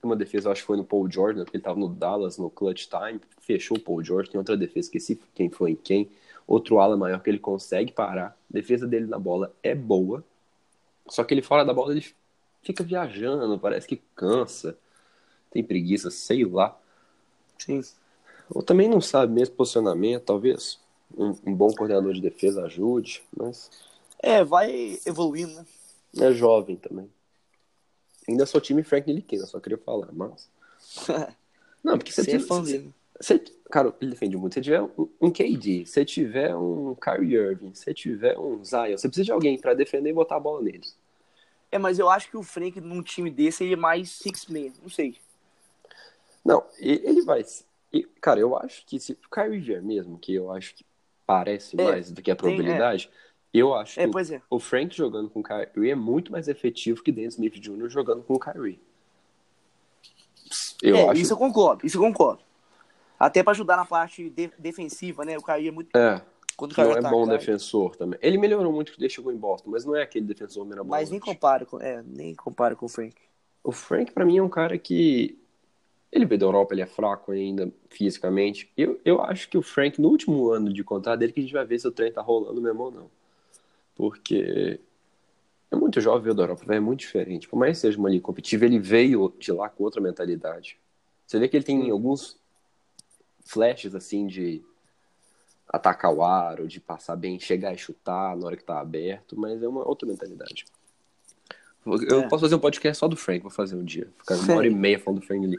[0.02, 2.50] uma defesa, acho que foi no Paul George, né, porque ele tava no Dallas, no
[2.50, 4.30] Clutch Time, fechou o Paul George.
[4.30, 6.10] Tem outra defesa, esqueci quem foi em quem.
[6.48, 8.28] Outro ala maior que ele consegue parar.
[8.28, 10.24] A defesa dele na bola é boa.
[11.06, 12.04] Só que ele fora da bola, ele
[12.62, 14.78] fica viajando, parece que cansa.
[15.50, 16.74] Tem preguiça, sei lá.
[17.58, 17.82] Sim.
[18.48, 20.80] Ou também não sabe mesmo posicionamento, talvez.
[21.14, 23.70] Um, um bom coordenador de defesa ajude, mas
[24.22, 25.66] é, vai evoluindo, né?
[26.18, 27.10] É jovem também.
[28.28, 30.50] Ainda sou time Frank Ntilikina, só queria falar, mas...
[31.84, 32.38] Não, porque você, tem...
[32.38, 34.54] Você, você, cara, ele defende muito.
[34.54, 39.24] Se tiver um, KD, se tiver um Kyrie Irving, se tiver um Zion, você precisa
[39.24, 40.96] de alguém para defender e botar a bola neles.
[41.70, 44.72] É, mas eu acho que o Frank num time desse ele é mais six man,
[44.80, 45.16] não sei.
[46.44, 47.44] Não, ele vai.
[48.20, 50.84] Cara, eu acho que se o Kyrie mesmo, que eu acho que
[51.26, 53.28] parece é, mais do que a probabilidade, tem, é.
[53.52, 54.42] Eu acho é, que é.
[54.48, 57.88] o Frank jogando com o Kyrie é muito mais efetivo que Dennis Smith Jr.
[57.88, 58.80] jogando com o Kyrie.
[60.82, 61.20] Eu é, acho...
[61.20, 62.47] Isso eu concordo, isso eu concordo.
[63.18, 65.36] Até para ajudar na parte de defensiva, né?
[65.36, 65.96] O Kyrie é muito.
[65.96, 66.22] É.
[66.56, 68.18] Quando não é bom defensor também.
[68.20, 70.90] Ele melhorou muito que chegou em Boston, mas não é aquele defensor mirabolante.
[70.90, 73.14] Mas nem compara com, é, nem compara com o Frank.
[73.62, 75.38] O Frank, para mim, é um cara que.
[76.10, 78.72] Ele veio da Europa, ele é fraco ainda fisicamente.
[78.76, 81.52] Eu, eu acho que o Frank, no último ano de contrato dele, que a gente
[81.52, 83.10] vai ver se o trem tá rolando mesmo ou não
[83.98, 84.80] porque
[85.72, 87.48] é muito jovem veio da Europa, é muito diferente.
[87.48, 90.78] Por mais que seja uma liga competitiva, ele veio de lá com outra mentalidade.
[91.26, 92.40] Você vê que ele tem alguns
[93.48, 94.62] flashes assim de
[95.66, 99.62] atacar o aro, de passar bem, chegar e chutar na hora que tá aberto, mas
[99.62, 100.66] é uma outra mentalidade.
[101.86, 102.28] Eu é.
[102.28, 104.08] posso fazer um podcast só do Frank, vou fazer um dia.
[104.18, 105.58] Ficar uma hora e meia falando do Frank Lee.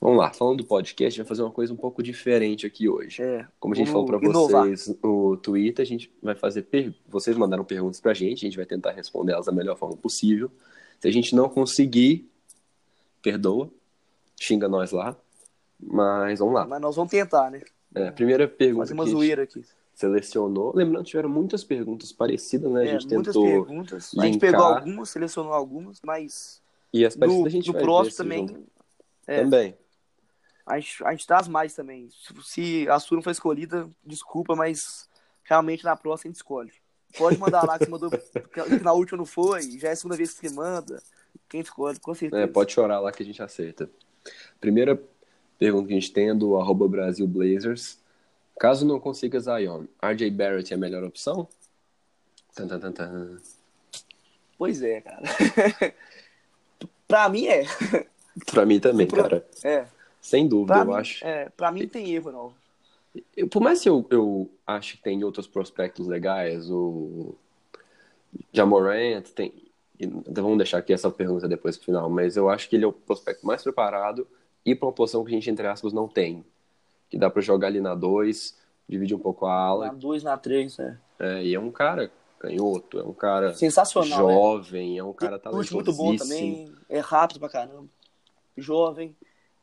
[0.00, 2.88] Vamos lá, falando do podcast, a gente vai fazer uma coisa um pouco diferente aqui
[2.88, 3.22] hoje.
[3.22, 6.62] É, Como a gente falou para vocês no Twitter, a gente vai fazer.
[6.62, 6.94] Per...
[7.08, 10.50] Vocês mandaram perguntas pra gente, a gente vai tentar responder elas da melhor forma possível.
[10.98, 12.26] Se a gente não conseguir,
[13.22, 13.70] perdoa,
[14.40, 15.16] xinga nós lá.
[15.80, 16.66] Mas vamos lá.
[16.66, 17.62] Mas nós vamos tentar, né?
[17.94, 18.86] É, a primeira pergunta.
[18.86, 19.64] Fazer uma zoeira aqui.
[19.94, 20.74] Selecionou.
[20.74, 22.82] Lembrando que tiveram muitas perguntas parecidas, né?
[22.82, 23.50] A é, gente muitas tentou.
[23.50, 24.12] Perguntas.
[24.12, 24.22] Linkar.
[24.22, 26.62] A gente pegou algumas, selecionou algumas, mas.
[26.92, 28.66] E as parecidas no, a gente no vai próximo também.
[29.26, 29.76] É, também.
[30.66, 32.08] A gente, a gente traz mais também.
[32.42, 35.08] Se a sua não foi escolhida, desculpa, mas
[35.44, 36.72] realmente na próxima a gente escolhe.
[37.16, 38.10] Pode mandar lá que você mandou
[38.52, 41.02] que na última não foi, já é a segunda vez que você manda.
[41.48, 42.42] Quem escolhe, com certeza.
[42.42, 43.88] É, pode chorar lá que a gente aceita.
[44.60, 45.00] Primeira
[45.58, 47.98] pergunta que a gente tem é do arroba Brasil Blazers.
[48.58, 51.46] Caso não consiga Zion, RJ Barrett é a melhor opção?
[52.54, 53.38] Tan, tan, tan.
[54.56, 55.22] Pois é, cara.
[57.06, 57.64] pra mim é.
[58.50, 59.46] Pra mim também, Pra- cara.
[59.62, 59.86] É.
[60.20, 61.24] Sem dúvida, Pra eu mim, acho.
[61.24, 62.54] é, pra mim não tem erro, não.
[63.36, 67.34] Eu- por mais que eu, eu acho que tem outros prospectos legais, o
[68.52, 69.52] Jamorant tem.
[70.00, 72.88] então Vamos deixar aqui essa pergunta depois pro final, mas eu acho que ele é
[72.88, 74.26] o prospecto mais preparado
[74.66, 76.44] e pra uma posição que a gente, entre aspas, não tem.
[77.08, 79.88] Que dá pra jogar ali na 2, dividir um pouco a Na ala.
[79.94, 80.98] 2, na 3, é.
[81.20, 84.34] É, e é um cara canhoto, é um cara Sensacional, né?
[84.34, 86.66] jovem, é um cara Chute muito bom talentosíssimo.
[86.66, 87.86] também, é rápido pra caramba.
[88.58, 89.16] Jovem.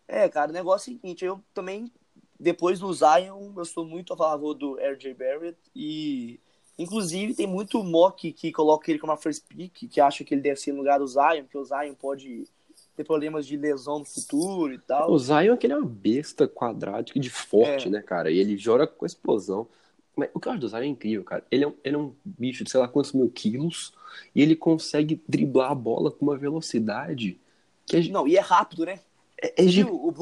[0.08, 1.92] É, cara, o negócio é o seguinte, eu também,
[2.40, 6.40] depois do Zion, eu sou muito a favor do RJ Barrett e,
[6.80, 10.42] inclusive, tem muito mock que coloca ele como a first pick, que acha que ele
[10.42, 12.48] deve ser no lugar do Zion, que o Zion pode
[12.96, 15.12] ter problemas de lesão no futuro e tal.
[15.12, 17.92] O Zion, que ele é uma besta quadrática de forte, É.
[17.92, 18.30] né, cara?
[18.32, 19.68] E ele joga com explosão.
[20.16, 21.44] Mas o que eu acho do Zion é incrível, cara.
[21.50, 23.94] Ele é, um, ele é um bicho de sei lá quantos mil quilos
[24.36, 27.40] e ele consegue driblar a bola com uma velocidade
[27.86, 29.00] que é, Não, e é rápido, né?
[29.42, 29.66] é, é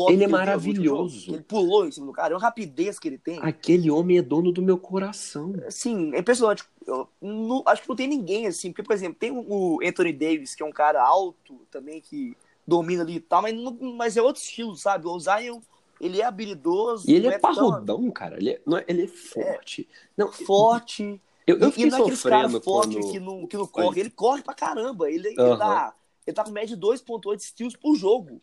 [0.10, 1.20] ele é maravilhoso.
[1.20, 1.36] jogo?
[1.38, 3.38] Ele pulou em cima do cara, é uma rapidez que ele tem.
[3.42, 5.54] Aquele homem é dono do meu coração.
[5.68, 6.64] Assim, é impressionante.
[6.88, 8.72] Eu não- acho que não tem ninguém assim.
[8.72, 12.36] Porque, por exemplo, tem o Anthony Davis, que é um cara alto também, que
[12.72, 15.06] domina ali e tal, mas, não- mas é outro estilo, sabe?
[15.06, 15.60] O Zion,
[16.00, 17.10] ele é habilidoso.
[17.10, 18.38] E ele é tão parrudão, cara.
[18.38, 19.88] Ele é, não é- ele é forte.
[20.16, 21.22] Não, forte.
[21.46, 23.12] eu, eu e fiquei não é aqueles caras sofrendo fortes quando...
[23.12, 24.00] que não, que não corre.
[24.00, 25.12] Ele corre pra caramba.
[25.12, 25.58] Ele, ele, Aham.
[25.58, 25.94] dá,
[26.26, 28.42] ele tá com média de 2,8 steals por jogo.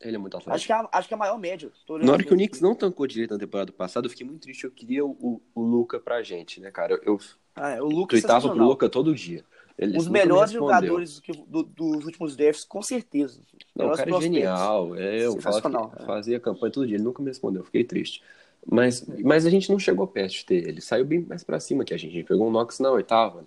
[0.00, 0.54] Ele é muito atlético.
[0.54, 1.70] Acho que, é a, acho que é a maior média.
[2.02, 4.64] Na hora que o Knicks não tancou direito na temporada passada, eu fiquei muito triste.
[4.64, 6.94] Eu queria o, o, o Luca pra gente, né, cara?
[6.94, 7.18] Eu, eu
[7.54, 8.64] Ah, é, o Lucas é tweetava pro.
[8.64, 9.44] Luca todo dia.
[9.80, 10.74] Ele Os me melhores respondeu.
[10.76, 13.40] jogadores do- dos últimos drafts, com certeza.
[13.74, 14.94] Não, o cara é genial.
[14.94, 16.04] É, eu que é.
[16.04, 16.96] fazia campanha todo dia.
[16.96, 17.64] Ele nunca me respondeu.
[17.64, 18.22] Fiquei triste.
[18.70, 20.82] Mas, mas a gente não chegou perto de ter ele.
[20.82, 22.10] Saiu bem mais pra cima que a gente.
[22.10, 23.46] A gente pegou um Knox na oitava.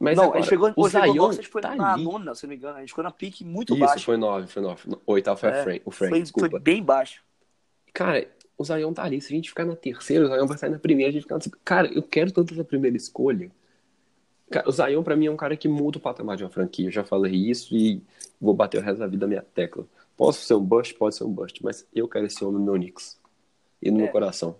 [0.00, 2.04] Mas não, agora, a gente chegou, o Zion Knox, acho que foi tá na ali.
[2.04, 2.76] nona, se não me engano.
[2.78, 4.02] A gente ficou na pique muito Isso, baixa.
[4.02, 4.82] foi nove, foi nove.
[5.06, 6.50] O oitavo foi a É, Frank, o Frank, foi, desculpa.
[6.52, 7.22] foi bem baixo.
[7.92, 9.20] Cara, o Zion tá ali.
[9.20, 11.10] Se a gente ficar na terceira, o Zion vai sair na primeira.
[11.10, 11.42] A gente ficar na...
[11.62, 13.50] Cara, eu quero tanto essa primeira escolha.
[14.50, 16.86] Cara, o Zion, pra mim, é um cara que muda o patamar de uma franquia.
[16.88, 18.02] Eu já falei isso e
[18.40, 19.86] vou bater o resto da vida na minha tecla.
[20.16, 20.92] Posso ser um bust?
[20.94, 21.62] Pode ser um bust.
[21.62, 23.18] Mas eu quero esse homem no meu Knicks.
[23.80, 24.02] E no É.
[24.02, 24.56] meu coração.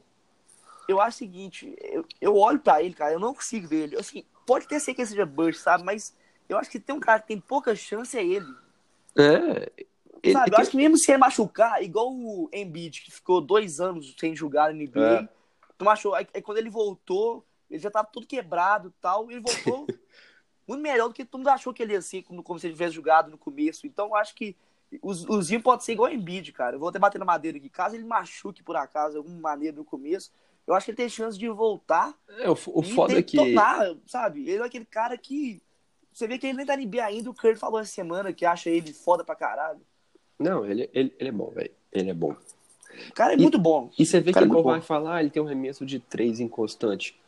[0.89, 3.97] Eu acho o seguinte, eu, eu olho pra ele, cara, eu não consigo ver ele.
[3.97, 5.85] Assim, pode ter ser que ele seja burst, sabe?
[5.85, 6.17] Mas
[6.49, 8.47] eu acho que tem um cara que tem pouca chance, é ele.
[9.17, 9.71] É.
[10.23, 10.51] Ele, sabe?
[10.51, 14.15] Eu tem- acho que mesmo se ele machucar, igual o Embiid, que ficou dois anos
[14.19, 15.29] sem jogar na NBA, É.
[15.79, 16.15] tu machucou.
[16.17, 19.87] Aí, aí quando ele voltou, ele já tava todo quebrado e tal, ele voltou
[20.67, 22.75] muito melhor do que todo mundo achou que ele ia ser, como, como se ele
[22.75, 23.87] tivesse jogado no começo.
[23.87, 24.57] Então eu acho que
[25.03, 26.77] os- o Zinho pode ser igual o Embiid, cara.
[26.77, 27.69] Eu vou até bater na madeira aqui.
[27.69, 30.31] Caso ele machuque por acaso, de alguma maneira no começo,
[30.67, 33.37] eu acho que ele tem chance de voltar É, o, o e foda é que.
[33.37, 34.49] detonar, sabe?
[34.49, 35.61] Ele é aquele cara que.
[36.13, 38.69] Você vê que ele nem tá NBA ainda, o Kurt falou essa semana que acha
[38.69, 39.81] ele foda pra caralho.
[40.39, 41.71] Não, ele, ele, ele é bom, velho.
[41.93, 42.35] Ele é bom.
[43.09, 43.91] O cara é E- muito bom.
[43.97, 47.19] E você vê que ele muito vai falar, ele tem um remesso de três inconstante.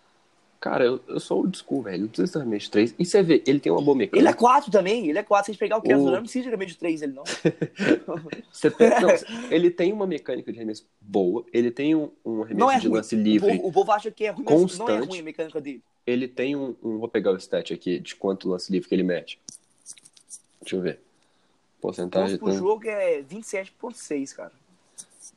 [0.62, 2.02] Cara, eu, eu sou old school, velho.
[2.02, 2.94] Não precisa remesso de três.
[2.96, 4.34] E você vê, ele tem uma boa Ele é mecânica.
[4.34, 5.46] quatro também, ele é quatro.
[5.46, 7.24] Se a gente pegar o Kevin O- Durant, não precisa de de três, ele não.
[8.52, 9.10] Você pega- não,
[9.50, 11.44] ele tem uma mecânica de arremesso boa.
[11.52, 12.96] Ele tem um, um arremesso Não é de ruim.
[12.96, 13.56] lance O livre.
[13.56, 15.08] povo, o povo acha que é ruim, mas não é Constante.
[15.08, 15.82] ruim a mecânica dele.
[16.06, 19.02] Ele tem um, um- Vou pegar o stat aqui de quanto lance livre que ele
[19.02, 19.40] mete.
[20.60, 21.00] Deixa eu ver.
[21.80, 22.38] Porcentagem.
[22.38, 24.52] Pontos por jogo é 27,6, cara.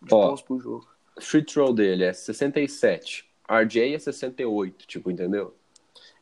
[0.03, 0.27] De Ó.
[0.29, 0.87] pontos por jogo.
[1.19, 3.25] free throw dele é 67.
[3.49, 5.53] RJ é 68, tipo, entendeu?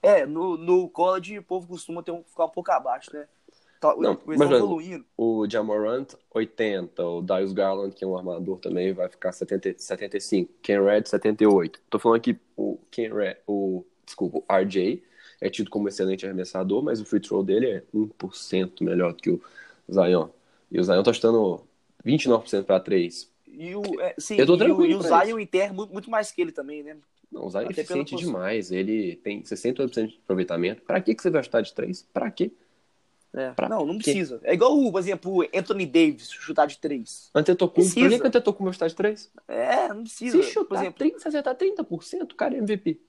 [0.02, 3.26] É, no, no college o povo costuma ter um, ficar um pouco abaixo, né?
[3.80, 5.06] Tá, Não, eles mas, evoluindo.
[5.18, 7.06] O Jamorant, 80.
[7.06, 10.54] O Darius Garland, que é um armador também, vai ficar 70, 75.
[10.62, 11.82] Ken Red, 78.
[11.90, 15.04] Tô falando que o Ken Red, o, desculpa, o RJ
[15.42, 19.30] é tido como excelente arremessador, mas o free throw dele é 1% melhor do que
[19.30, 19.42] o
[19.92, 20.30] Zion.
[20.72, 21.62] E o Zion tá chutando
[22.06, 23.30] 29% para 3.
[23.48, 26.32] E o, é, sim, Eu tô e o, e o Zion enterra muito, muito mais
[26.32, 26.96] que ele também, né?
[27.34, 28.72] Não, o Zion é Até eficiente demais.
[28.72, 30.84] Ele tem 68% de aproveitamento.
[30.84, 32.04] Pra que, que você vai chutar de 3?
[32.14, 32.52] Pra quê?
[33.36, 33.50] É.
[33.52, 34.04] Pra não, não quê?
[34.04, 34.40] precisa.
[34.44, 37.32] É igual, o, por exemplo, o Anthony Davis chutar de três.
[37.34, 39.32] Antetokounmpo, por que, que o Antetokounmpo vai chutar de 3?
[39.48, 40.44] É, não precisa.
[40.44, 43.02] Se chutar por exemplo, 30, se acertar 30%, o cara é MVP.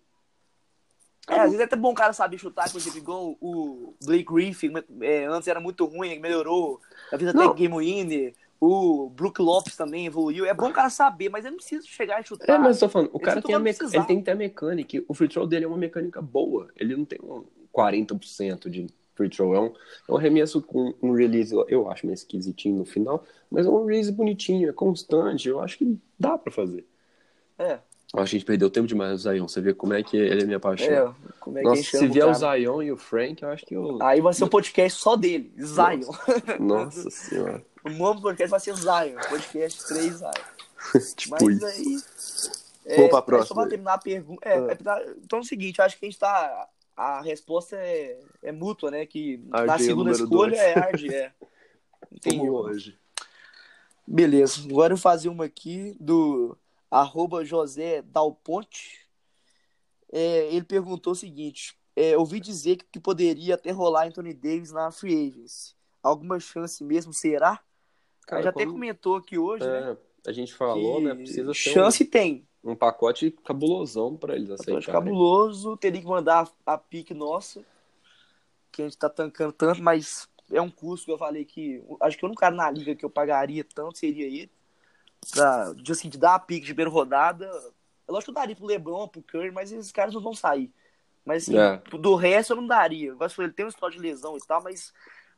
[1.28, 4.24] é, às vezes é até bom o cara saber chutar, por exemplo, igual o Blake
[4.24, 7.54] Griffin, é, antes era muito ruim, melhorou, já fez até Não.
[7.54, 8.34] game winner.
[8.66, 10.46] O Brook Lopes também evoluiu.
[10.46, 12.48] É bom o cara saber, mas ele não precisa chegar e chutar.
[12.54, 15.02] É, mas eu tô falando, o cara tem meca- ele tem que ter a mecânica.
[15.06, 16.68] O free throw dele é uma mecânica boa.
[16.76, 19.54] Ele não tem um 40% de free throw.
[19.54, 23.66] É um, é um arremesso com um release, eu acho meio esquisitinho no final, mas
[23.66, 26.86] é um release bonitinho, é constante, eu acho que dá para fazer.
[27.58, 27.78] É.
[28.14, 29.48] Eu acho que a gente perdeu tempo demais no Zion.
[29.48, 30.86] Você vê como é que ele é minha paixão.
[30.88, 32.56] É, como é que Nossa, se o vier o cara?
[32.56, 33.98] Zion e o Frank, eu acho que eu.
[34.00, 36.10] Aí vai ser um podcast só dele, Zion.
[36.60, 37.62] Nossa senhora.
[37.84, 40.30] O nome do podcast vai ser Zion, podcast 3 Zion.
[41.16, 41.66] tipo Mas isso.
[41.66, 42.00] aí.
[42.86, 44.46] É, Vamos pra é próxima Só pra terminar a pergunta.
[44.48, 44.66] É, Ah.
[44.70, 46.68] é pra- então é o seguinte, acho que a gente tá.
[46.96, 49.04] A resposta é, é mútua, né?
[49.06, 50.52] Que Ardi na é segunda escolha dois.
[50.60, 51.32] é Ard, é.
[52.12, 52.38] Entendi.
[52.38, 52.98] Como hoje.
[54.06, 56.56] Beleza, agora eu vou fazer uma aqui do
[56.90, 59.00] arroba José Dalponte.
[60.12, 64.70] É, ele perguntou o seguinte: é, ouvi dizer que, que poderia até rolar Anthony Davis
[64.70, 65.74] na Free Agency.
[66.02, 67.60] Alguma chance mesmo, será?
[68.26, 69.96] Cara, já até comentou aqui hoje, né?
[70.26, 71.14] É, a gente falou, né?
[71.14, 72.46] Precisa chance tem.
[72.62, 74.92] um, um pacote cabulosão pra eles Pacote aceitarem.
[74.92, 77.64] cabuloso, teria que mandar a pique nossa,
[78.72, 81.82] que a gente tá tancando tanto, mas é um custo que eu falei que.
[82.00, 84.50] Acho que o único cara na liga que eu pagaria tanto seria ele.
[85.30, 87.46] Pra, de, assim, de dar a pique de primeira rodada.
[88.06, 90.70] É lógico que eu daria pro Lebron, pro Curry, mas esses caras não vão sair.
[91.24, 91.78] Mas assim, É.
[91.98, 93.08] do resto eu não daria.
[93.10, 94.92] Eu de ele tem um história de lesão e tal, mas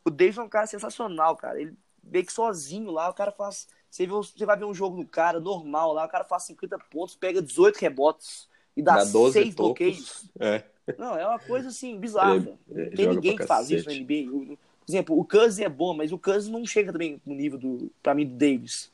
[0.04, 1.60] o Davis é um cara sensacional, cara.
[1.60, 1.76] Ele
[2.10, 3.68] meio que sozinho lá, o cara faz.
[3.90, 6.78] Você, vê, você vai ver um jogo do cara normal lá, o cara faz 50
[6.90, 9.66] pontos, pega 18 rebotes e dá, Dá 12 6 tocos.
[9.66, 10.24] bloqueios.
[10.38, 10.62] É.
[10.98, 12.36] Não, é uma coisa assim, bizarra.
[12.36, 14.30] É, Não é, tem ninguém que faz isso na NBA.
[14.30, 17.58] O- Por exemplo, o Cousins é bom, mas o Cousins não chega também no nível
[17.58, 18.90] do, pra mim, do Davis.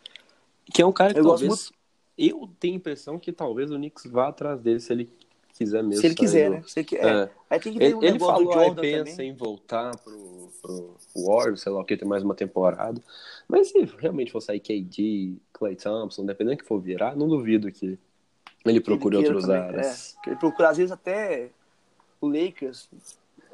[0.72, 1.72] Que é um cara que Eu gosto talvez.
[2.16, 5.10] Eu tenho a impressão que talvez o Knicks vá atrás dele se ele
[5.64, 6.00] quiser mesmo.
[6.00, 6.62] Se ele sair quiser, né?
[6.66, 7.08] Se ele, É.
[7.22, 7.30] é.
[7.50, 9.28] Aí tem que ver Ele, o ele falou aí, pensa também.
[9.30, 13.00] em voltar pro, pro Warriors, sei lá o que, tem mais uma temporada.
[13.48, 17.70] Mas se realmente for sair KD, Clay Thompson, dependendo do que for virar, não duvido
[17.70, 17.98] que
[18.64, 20.16] ele procure Ele queira outros também, áreas.
[20.26, 20.30] é.
[20.30, 21.50] Ele procura, às vezes, até
[22.20, 22.88] o Lakers.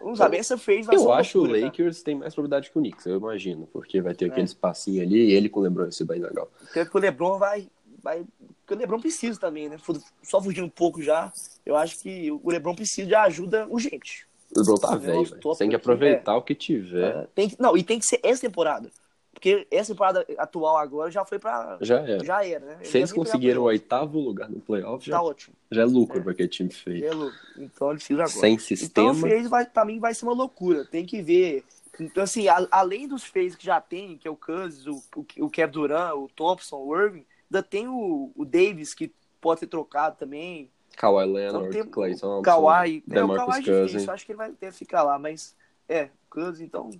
[0.00, 1.60] Vamos saber, essa fez vai Eu acho que o.
[1.64, 4.28] Lakers tem mais probabilidade que o Knicks, eu imagino, porque vai ter É.
[4.28, 6.48] aquele espacinho ali e ele com o LeBron isso é bem legal.
[6.72, 7.66] Porque o LeBron vai.
[8.02, 8.24] Vai
[8.60, 9.76] porque o LeBron precisa também, né?
[10.22, 11.32] Só fugindo um pouco já,
[11.64, 14.26] eu acho que o LeBron precisa de ajuda urgente.
[14.54, 15.24] O LeBron tá velho,
[15.58, 17.16] tem que aproveitar o que tiver.
[17.16, 18.90] É, tem que, não, e tem que ser essa temporada.
[19.32, 21.78] Porque essa temporada atual agora já foi pra.
[21.80, 22.24] Já é.
[22.24, 22.78] Já era, né?
[22.82, 25.16] Se eles conseguiram o oitavo lugar no playoff, já.
[25.16, 25.54] Tá ótimo.
[25.70, 26.22] já é lucro É.
[26.22, 26.98] pra aquele time feio.
[27.00, 27.36] Já é louco.
[27.56, 28.36] Então ele precisa agora.
[28.40, 29.10] Sem Então sistema.
[29.12, 30.84] o FaZe vai, pra mim vai ser uma loucura.
[30.84, 31.62] Tem que ver.
[32.00, 35.44] Então, assim, a- além dos FaZe que já tem, que é o Cousins, o, o,
[35.46, 39.66] o Kevin Durant, o Thompson, o Irving, ainda tem o, o Davis, que pode ser
[39.66, 40.70] trocado também.
[40.96, 43.04] Kawhi Então Leonard, tem Clay o Thompson, Kawhi.
[43.10, 45.54] É, o Kawhi é difícil, acho que ele vai que ficar lá, mas
[45.88, 46.90] é, o Cousins, então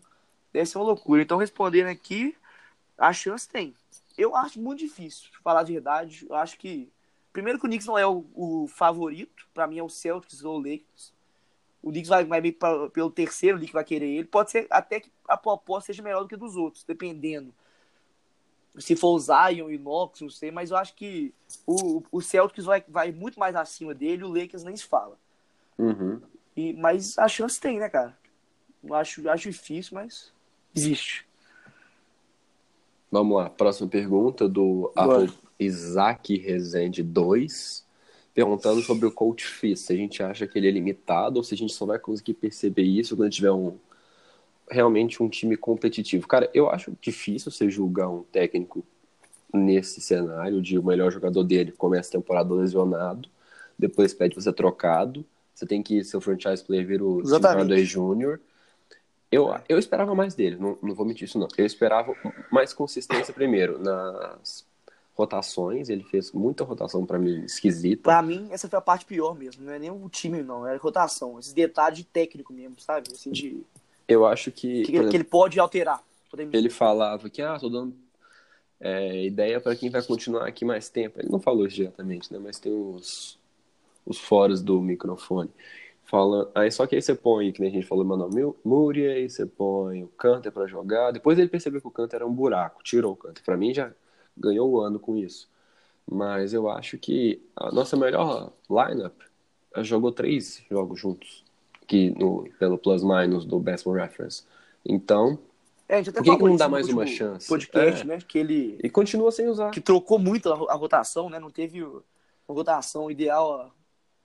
[0.52, 1.20] deve ser uma loucura.
[1.22, 2.36] Então, respondendo aqui,
[2.96, 3.74] a chance tem.
[4.16, 6.26] Eu acho muito difícil, falar a verdade.
[6.28, 6.88] Eu acho que.
[7.32, 10.56] Primeiro que o Knicks não é o, o favorito, pra mim é o Celtics ou
[10.56, 11.12] o Lakers.
[11.80, 14.24] O Knicks vai, vai meio pra- pelo terceiro ali que vai querer ele.
[14.26, 17.54] Pode ser até que a proposta seja melhor do que a dos outros, dependendo.
[18.78, 21.34] Se for o Zion e o Knox, não sei, mas eu acho que
[21.66, 25.18] o, o Celtics vai, vai muito mais acima dele, o Lakers nem se fala.
[25.76, 26.20] Uhum.
[26.56, 28.16] E, mas a chance tem, né, cara?
[28.82, 30.32] Eu Acho, acho difícil, mas
[30.74, 31.26] existe.
[33.10, 34.92] Vamos lá, próxima pergunta do
[35.58, 37.84] Isaac Rezende 2,
[38.34, 41.54] perguntando sobre o coach Fizz, se a gente acha que ele é limitado ou se
[41.54, 43.76] a gente só vai conseguir perceber isso quando tiver um
[44.70, 46.26] realmente um time competitivo.
[46.26, 48.84] Cara, eu acho difícil você julgar um técnico
[49.52, 53.28] nesse cenário de o melhor jogador dele começa a temporada lesionado,
[53.78, 57.58] depois pede ser trocado, você tem que ser o franchise player vir o Tim Exatamente.
[57.58, 58.40] Hardaway Jr.,
[59.30, 61.48] eu, eu esperava mais dele, não, não vou mentir isso não.
[61.56, 62.14] Eu esperava
[62.50, 64.66] mais consistência primeiro nas
[65.18, 68.04] rotações, ele fez muita rotação pra mim esquisita.
[68.04, 69.64] Pra mim, essa foi a parte pior mesmo.
[69.64, 70.66] Não é nem o time, não.
[70.66, 71.38] É a rotação.
[71.38, 73.08] Esses detalhes de técnico mesmo, sabe?
[73.12, 73.60] Assim, de.
[74.08, 76.02] Eu acho que, Que, exemplo, que ele pode alterar.
[76.30, 77.94] Podemos ele falava que, ah, tô dando
[78.80, 81.20] é, ideia pra quem vai continuar aqui mais tempo.
[81.20, 82.38] Ele não falou isso diretamente, né?
[82.38, 83.38] Mas tem os,
[84.06, 85.50] os foros do microfone.
[86.04, 89.28] Fala, aí só que aí você põe, que nem a gente falou, Manuel Mil- Murray,
[89.28, 91.10] você põe o Canter pra jogar.
[91.10, 93.44] Depois ele percebeu que o Canter era um buraco, tirou o Canter.
[93.44, 93.92] Pra mim já
[94.36, 95.50] ganhou o ano com isso.
[96.10, 99.20] Mas eu acho que a nossa melhor lineup
[99.82, 101.44] jogou três jogos juntos,
[101.88, 104.44] que no, pelo plus minus do Basketball Reference.
[104.84, 105.38] Então,
[105.88, 107.48] É, a gente até Por que que não dá mais uma chance?
[107.48, 108.04] Podcast, É.
[108.04, 108.18] né?
[108.20, 108.78] Que ele.
[108.84, 109.70] e continua sem usar.
[109.70, 111.38] Que trocou muito a, a rotação, né?
[111.40, 112.04] Não teve o-
[112.46, 113.72] a rotação ideal.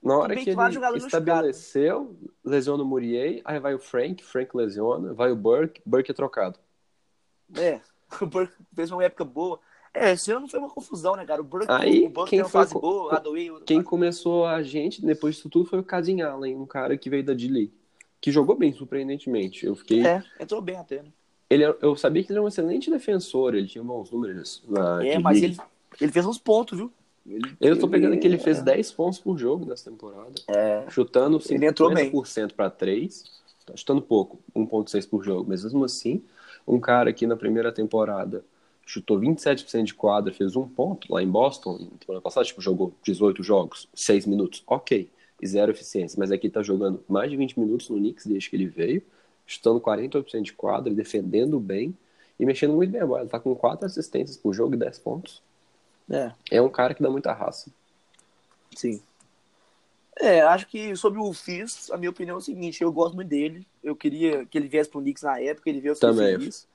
[0.03, 5.13] Na hora que que ele estabeleceu, lesiona o Murier, aí vai o Frank, Frank lesiona,
[5.13, 6.59] vai o Burke, Burke é trocado.
[7.55, 7.79] É,
[8.21, 9.59] o Burke fez uma época boa.
[9.93, 11.41] É, esse ano foi uma confusão, né, cara?
[11.41, 13.51] O Burke, Aí, o Burke quem foi boa, Hadaway...
[13.65, 17.23] Quem começou a gente, depois disso tudo, foi o Kadin Allen, um cara que veio
[17.23, 17.71] da D-League.
[18.19, 19.65] que jogou bem, surpreendentemente.
[19.65, 20.05] Eu fiquei.
[20.05, 21.03] É, entrou bem até.
[21.03, 21.09] Né?
[21.49, 24.63] Ele, é, eu sabia que ele era um excelente defensor, ele tinha bons números.
[24.67, 25.57] Na é, mas ele,
[26.01, 26.91] ele fez uns pontos, viu?
[27.25, 28.63] Ele, eu tô pegando que ele fez é.
[28.63, 30.33] 10 pontos por jogo nessa temporada.
[30.47, 30.85] É.
[30.89, 33.31] Chutando 50% para 3.
[33.65, 35.45] Tá chutando pouco, 1,6 por jogo.
[35.47, 36.21] Mas mesmo assim,
[36.67, 38.43] um cara que na primeira temporada
[38.85, 42.93] chutou 27% de quadra, fez um ponto lá em Boston, na temporada passada, tipo, jogou
[43.03, 45.09] 18 jogos, 6 minutos, ok,
[45.41, 46.17] e zero eficiência.
[46.19, 49.01] Mas aqui tá jogando mais de 20 minutos no Knicks desde que ele veio,
[49.45, 51.95] chutando 48% de quadra, defendendo bem
[52.39, 53.21] e mexendo muito bem a bola.
[53.21, 55.41] Ele tá com 4 assistências por jogo e 10 pontos.
[56.09, 56.31] É.
[56.51, 57.71] É um cara que dá muita raça.
[58.75, 59.01] Sim.
[60.19, 63.29] É, acho que sobre o Fizz, a minha opinião é o seguinte, eu gosto muito
[63.29, 63.65] dele.
[63.83, 66.37] Eu queria que ele viesse pro Knicks na época, ele veio, Também.
[66.37, 66.67] feliz.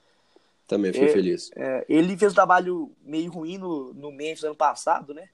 [0.69, 1.51] Também fiquei é, feliz.
[1.57, 5.31] É, ele fez um trabalho meio ruim no, no Memphis ano passado, né?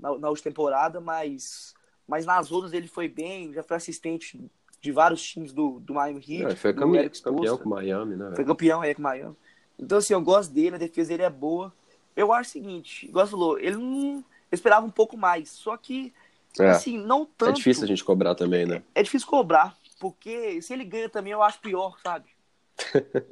[0.00, 1.74] Na, na última temporada, mas,
[2.08, 4.40] mas nas outras ele foi bem, já foi assistente
[4.80, 6.42] de vários times do, do Miami Heat.
[6.42, 8.32] Não, foi campeão, campeão com Miami, né?
[8.34, 9.36] Foi campeão é, com Miami.
[9.78, 11.70] Então, assim, eu gosto dele, a defesa dele é boa.
[12.16, 16.14] Eu acho o seguinte, igual você falou, ele não esperava um pouco mais, só que,
[16.58, 16.70] é.
[16.70, 17.50] assim, não tanto...
[17.50, 18.82] É difícil a gente cobrar também, né?
[18.94, 22.31] É, é difícil cobrar, porque se ele ganha também, eu acho pior, sabe?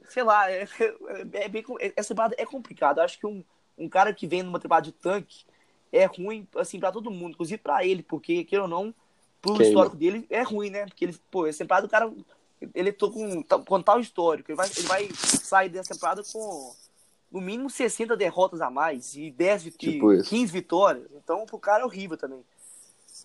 [0.09, 0.67] Sei lá, é,
[1.33, 1.65] é, bem,
[1.97, 3.03] essa temporada é complicada.
[3.03, 3.45] Acho que um,
[3.77, 5.45] um cara que vem numa temporada de tanque
[5.93, 8.95] é ruim, assim, para todo mundo, inclusive para ele, porque, queira ou não,
[9.41, 9.69] pro Queima.
[9.69, 10.87] histórico dele é ruim, né?
[10.87, 12.13] Porque ele, pô, essa temporada o cara,
[12.75, 16.75] ele tô com, com tal histórico, ele vai, ele vai sair dessa temporada com
[17.31, 21.07] no mínimo 60 derrotas a mais e 10 tipo e 15 vitórias.
[21.15, 22.45] Então, pro cara é horrível também.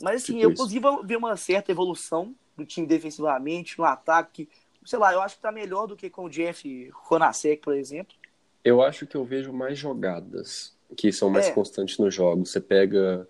[0.02, 4.48] Mas assim, tipo eu consigo ver uma certa evolução do time defensivamente, no ataque.
[4.86, 8.16] Sei lá, eu acho que tá melhor do que com o Jeff Ronasek, por exemplo.
[8.64, 11.52] Eu acho que eu vejo mais jogadas que são mais é.
[11.52, 12.46] constantes no jogo.
[12.46, 13.28] Você pega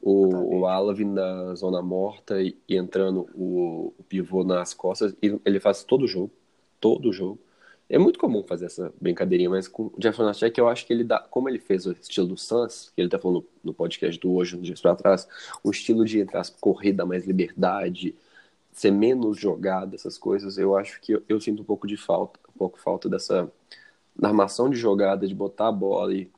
[0.00, 5.14] o, o Ala vindo da zona morta e, e entrando o, o, pivô nas costas,
[5.22, 6.30] e ele faz todo o jogo.
[6.80, 7.38] Todo o jogo.
[7.88, 11.04] É muito comum fazer essa brincadeirinha, mas com o Jeff Hornacek eu acho que ele
[11.04, 14.32] dá, como ele fez o estilo do Suns, que ele tá falando no, podcast do
[14.34, 15.28] hoje, uns dias pra trás,
[15.62, 18.14] o estilo de entrar corrida, mais liberdade,
[18.76, 22.38] ser menos jogado, essas coisas, eu acho que eu, eu, sinto um pouco de falta,
[22.54, 23.50] um pouco falta dessa
[24.14, 26.30] da armação de jogada, de botar a bola e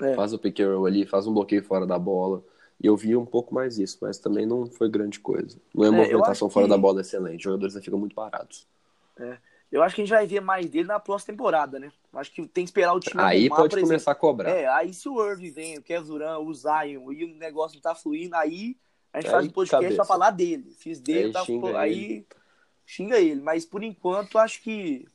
[0.00, 0.14] é.
[0.14, 2.42] faz o pick and roll ali, faz um bloqueio fora da bola.
[2.82, 5.58] E eu vi um pouco mais isso, mas também não foi grande coisa.
[5.74, 6.70] Não é, uma é, movimentação fora que...
[6.70, 8.66] da bola excelente, os jogadores ficam muito parados.
[9.18, 9.36] É.
[9.70, 11.92] Eu acho que a gente vai ver mais dele na próxima temporada, né?
[12.14, 14.50] Acho que tem que esperar o time Aí arrumar, pode começar a cobrar.
[14.50, 17.82] É, aí se o Irving vem, o Kevin Durant, o Zion, e o negócio não
[17.82, 18.76] tá fluindo, aí
[19.14, 19.94] a gente aí, faz um podcast cabeça.
[19.94, 20.74] pra falar dele.
[20.76, 22.26] Fiz dele, aí, tá, xinga, aí ele.
[22.84, 23.40] xinga ele.
[23.40, 25.06] Mas por enquanto, acho que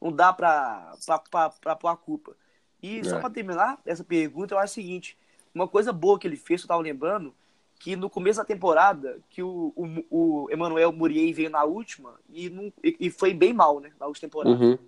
[0.00, 2.34] não dá pra, pra, pra, pra pôr a culpa.
[2.82, 3.04] E é.
[3.04, 5.18] só pra terminar essa pergunta, eu acho o seguinte:
[5.54, 7.34] uma coisa boa que ele fez, eu tava lembrando,
[7.78, 12.48] que no começo da temporada, que o, o, o Emmanuel Murier veio na última e,
[12.48, 14.56] não, e, foi bem mal, né, na última temporada.
[14.56, 14.78] Uhum.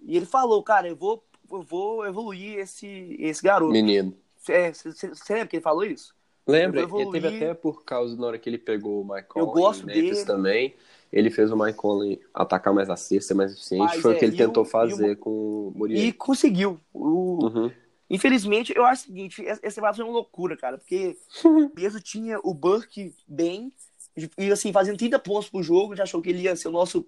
[0.00, 3.72] E ele falou, cara, eu vou, eu vou evoluir esse, esse garoto.
[3.72, 4.16] Menino.
[4.38, 4.72] Você é,
[5.30, 6.13] lembra que ele falou isso?
[6.46, 9.86] Lembra, ele teve até por causa na hora que ele pegou o Michael eu gosto
[9.86, 10.24] dele.
[10.24, 10.74] também.
[11.10, 13.84] Ele fez o Mike Conley atacar mais a cesta, ser mais eficiente.
[13.84, 16.04] Mas, foi é, o que ele tentou o, fazer o, com o Muriel.
[16.04, 16.80] E conseguiu.
[16.92, 17.70] O, uhum.
[18.10, 22.38] Infelizmente, eu acho o seguinte, essa temporada foi uma loucura, cara, porque o peso tinha
[22.42, 23.72] o Burke bem,
[24.36, 27.06] e assim, fazendo 30 pontos por jogo, já achou que ele ia ser o nosso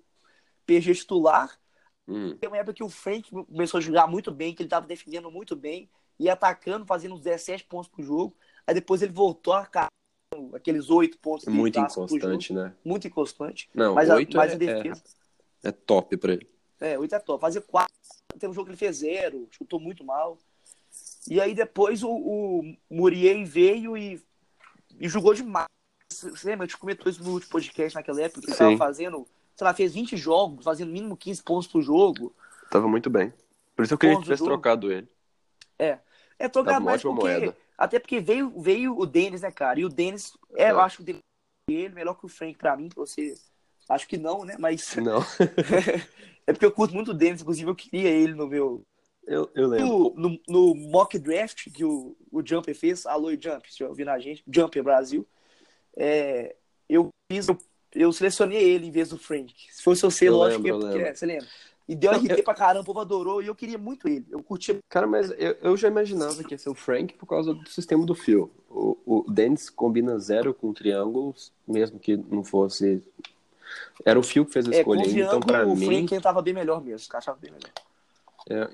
[0.65, 1.51] PG titular.
[2.09, 2.37] Hum.
[2.37, 5.31] Tem uma época que o Frank começou a jogar muito bem, que ele estava defendendo
[5.31, 8.37] muito bem, e atacando, fazendo uns 17 pontos por jogo.
[8.67, 9.69] Aí depois ele voltou a
[10.55, 11.47] aqueles 8 pontos.
[11.47, 12.75] Muito inconstante, né?
[12.85, 13.69] Muito inconstante.
[13.75, 15.03] Não, mas 8 a, mas é, defesa...
[15.63, 16.49] é, é top pra ele.
[16.81, 17.41] É, 8 é top.
[17.41, 17.93] Fazer 4,
[18.39, 20.39] tem um jogo que ele fez 0, chutou muito mal.
[21.29, 24.23] E aí depois o, o Murier veio e,
[24.99, 25.67] e jogou demais.
[26.13, 26.65] Você lembra?
[26.65, 29.75] A gente comentou isso no último podcast naquela época, que ele tava fazendo, sei lá,
[29.75, 32.35] fez 20 jogos, fazendo mínimo 15 pontos por jogo.
[32.71, 33.33] Tava muito bem.
[33.75, 35.09] Por isso eu queria que tivesse trocado ele.
[35.79, 35.99] É.
[36.39, 37.21] É trocado mais porque.
[37.21, 37.57] Moeda.
[37.77, 39.81] Até porque veio, veio o Denis, né, cara?
[39.81, 40.71] E o Denis, é, é.
[40.71, 41.11] eu acho que
[41.69, 43.35] ele melhor que o Frank pra mim, você.
[43.89, 44.57] Acho que não, né?
[44.59, 44.95] Mas.
[44.97, 45.21] Não.
[46.47, 48.85] é porque eu curto muito o Denis, inclusive eu queria ele no meu,
[49.27, 49.87] eu, eu lembro.
[49.87, 54.19] No, no, no, mock draft que o, o Jumper fez, alô Jump, se ouvindo a
[54.21, 55.27] gente, Jumper Brasil,
[55.97, 56.55] é,
[56.89, 57.59] eu fiz, eu,
[57.93, 59.53] eu, selecionei ele em vez do Frank.
[59.71, 61.49] Se fosse você, eu lógico lembro, que é, você lembra?
[61.89, 62.43] E deu RT eu...
[62.43, 64.27] pra caramba, o povo adorou e eu queria muito ele.
[64.31, 64.79] Eu curtia.
[64.89, 68.05] Cara, mas eu, eu já imaginava que ia ser o Frank por causa do sistema
[68.05, 68.51] do fio.
[68.69, 73.03] O, o Dennis combina zero com triângulos, mesmo que não fosse.
[74.05, 75.03] Era o fio que fez a escolha.
[75.03, 75.87] É, então, pra o mim.
[75.87, 77.71] O Frank tava bem melhor mesmo, achava bem melhor.
[78.49, 78.69] É,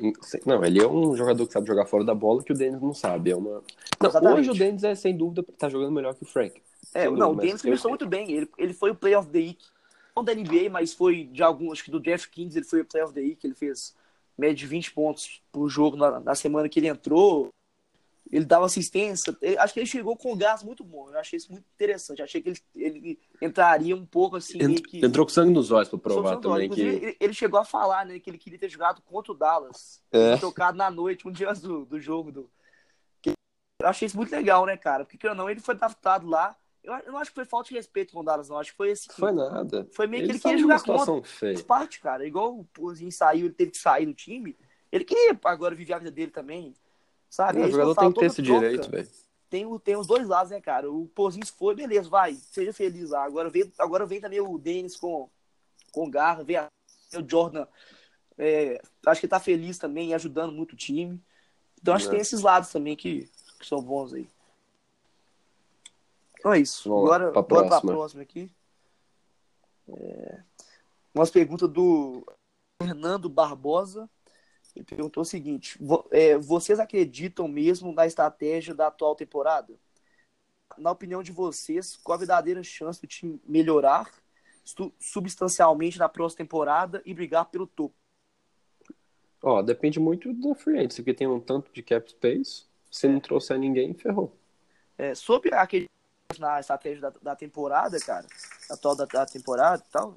[0.44, 2.92] não, ele é um jogador que sabe jogar fora da bola que o Dennis não
[2.92, 3.30] sabe.
[3.30, 3.62] É uma...
[4.22, 6.60] Não, hoje o Dennis é sem dúvida tá jogando melhor que o Frank.
[6.94, 8.30] É, não, o Dennis começou muito bem.
[8.30, 9.64] Ele, ele foi o play of the week.
[10.16, 12.84] Não da NBA, mas foi de algum, acho que do Jeff Kings, ele foi o
[12.84, 13.94] playoff daí, que ele fez
[14.36, 17.50] média de 20 pontos por jogo na, na semana que ele entrou.
[18.30, 19.36] Ele dava assistência.
[19.42, 21.10] Ele, acho que ele chegou com um gás muito bom.
[21.10, 22.22] Eu achei isso muito interessante.
[22.22, 24.58] Achei que ele, ele entraria um pouco assim.
[24.62, 26.70] Ent, que, entrou com sangue nos olhos para provar também.
[26.70, 26.80] Que...
[26.80, 30.02] Ele, ele, chegou a falar né, que ele queria ter jogado contra o Dallas.
[30.10, 30.38] É.
[30.38, 32.32] Tocado na noite, um dia antes do, do jogo.
[32.32, 32.50] Do...
[33.26, 35.04] Eu achei isso muito legal, né, cara?
[35.04, 38.12] Porque, não, ele foi draftado lá eu, eu não acho que foi falta de respeito
[38.12, 38.58] com o Dallas, não.
[38.58, 39.08] Acho que foi assim.
[39.12, 39.86] Foi nada.
[39.92, 41.22] Foi meio que ele queria jogar contra.
[41.22, 42.26] Faz parte, cara.
[42.26, 44.56] Igual o Pozinho saiu, ele teve que sair do time.
[44.90, 46.74] Ele queria agora viver a vida dele também.
[47.30, 47.58] Sabe?
[47.58, 49.08] Não, é o jogador tem que ter esse troca, direito, velho.
[49.48, 50.90] Tem, tem os dois lados, né, cara?
[50.90, 52.34] O Pozinho foi, beleza, vai.
[52.34, 53.24] Seja feliz lá.
[53.24, 55.30] Agora vem, agora vem também o Denis com,
[55.92, 56.68] com garra, vem a,
[57.14, 57.66] o Jordan.
[58.36, 61.22] É, acho que ele tá feliz também, ajudando muito o time.
[61.80, 62.08] Então acho é.
[62.08, 63.30] que tem esses lados também que,
[63.60, 64.28] que são bons aí.
[66.42, 66.88] Então é isso.
[66.88, 67.80] Vamos Agora, pra bora próxima.
[67.80, 68.52] pra próxima aqui.
[69.88, 70.42] É...
[71.14, 72.26] Umas perguntas do
[72.82, 74.10] Fernando Barbosa.
[74.74, 75.78] Ele perguntou o seguinte:
[76.10, 79.72] é, vocês acreditam mesmo na estratégia da atual temporada?
[80.76, 84.10] Na opinião de vocês, qual a verdadeira chance do time melhorar
[84.98, 87.94] substancialmente na próxima temporada e brigar pelo topo?
[89.40, 92.64] Ó, depende muito do free agency, porque tem um tanto de cap space.
[92.90, 94.36] Se não trouxer ninguém, ferrou.
[94.98, 95.88] É, sobre aquele
[96.38, 98.26] na estratégia da, da temporada, cara,
[98.70, 100.16] atual da, da temporada e tal,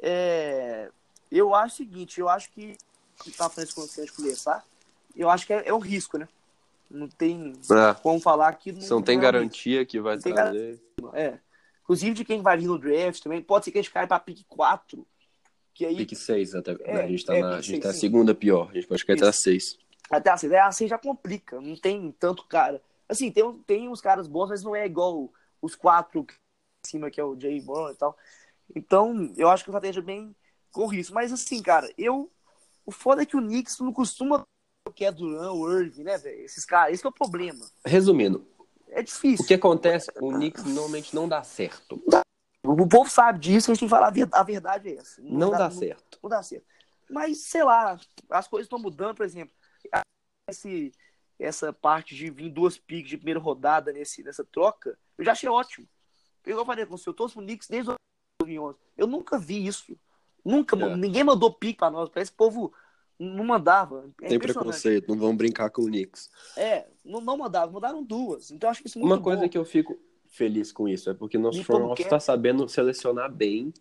[0.00, 0.90] é,
[1.30, 2.76] eu acho o seguinte, eu acho que,
[3.36, 4.64] tá falando isso antes de começar,
[5.16, 6.28] eu acho que é, é um risco, né?
[6.90, 7.94] Não tem é.
[8.02, 10.80] como falar que não, não tem não é garantia que vai trazer.
[11.12, 11.38] É.
[11.82, 13.42] Inclusive de quem vai vir no draft também.
[13.42, 15.06] Pode ser que a gente caia pra pick 4.
[15.74, 15.96] Que aí...
[15.96, 16.76] Pick 6 até.
[16.80, 17.04] É, né?
[17.04, 18.70] A gente tá, é, na, a gente tá segunda pior.
[18.70, 19.78] A gente pode cair até a 6.
[20.10, 20.52] Até a 6.
[20.52, 21.60] É, a 6 já complica.
[21.60, 22.80] Não tem tanto cara.
[23.08, 25.32] Assim, tem, tem uns caras bons, mas não é igual
[25.62, 26.26] os quatro
[26.84, 28.16] em cima, que é o Jay Brown e tal.
[28.74, 30.36] Então, eu acho que o estratégia é bem
[30.70, 31.14] com risco.
[31.14, 32.30] Mas assim, cara, eu.
[32.84, 34.46] O foda é que o Knicks não costuma
[34.86, 36.40] o que é Duran, o Irving, né, velho?
[36.40, 37.66] Esses caras, esse é o problema.
[37.84, 38.46] Resumindo.
[38.88, 39.44] É difícil.
[39.44, 42.02] O que acontece, o Knicks normalmente não dá certo.
[42.64, 45.20] O povo sabe disso, a gente tem que falar a verdade é essa.
[45.20, 46.18] Não, não dá, dá, certo.
[46.22, 46.66] Não, não dá certo.
[47.10, 47.98] Mas, sei lá,
[48.30, 49.54] as coisas estão mudando, por exemplo.
[50.48, 50.92] Esse,
[51.38, 55.48] essa parte de vir duas picks de primeira rodada nesse, nessa troca, eu já achei
[55.48, 55.86] ótimo.
[56.44, 57.92] Eu falei com você, eu torço pro Knicks desde
[58.40, 58.78] 2011.
[58.96, 59.96] Eu nunca vi isso.
[60.44, 60.96] Nunca, é.
[60.96, 62.08] ninguém mandou pique pra nós.
[62.08, 62.72] Parece que o povo
[63.18, 64.10] não mandava.
[64.22, 66.30] É Tem preconceito, não vão brincar com o Knicks.
[66.56, 68.50] É, não, não mandava, mandaram duas.
[68.50, 69.48] Então acho que isso é muito Uma coisa bom.
[69.48, 73.72] que eu fico feliz com isso é porque nosso front office está sabendo selecionar bem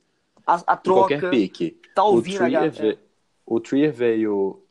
[0.46, 1.80] a, a troca, qualquer pique.
[1.94, 3.00] Tá ouvindo o Trier, veio,
[3.46, 4.64] o Trier veio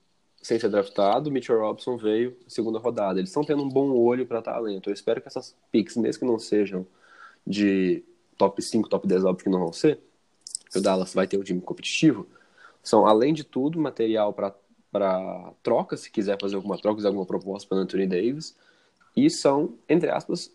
[0.47, 3.19] sem ser draftado, Mitchell Robson veio segunda rodada.
[3.19, 4.89] Eles estão tendo um bom olho para talento.
[4.89, 6.87] Eu espero que essas picks, mesmo que não sejam
[7.45, 8.05] de
[8.39, 9.99] top 5, top 10, óbvio que não vão ser,
[10.73, 12.29] o Dallas vai ter um time competitivo,
[12.81, 17.69] são, além de tudo, material para troca, se quiser fazer alguma troca, fazer alguma proposta
[17.69, 18.57] para Anthony Davis,
[19.17, 20.53] e são, entre aspas,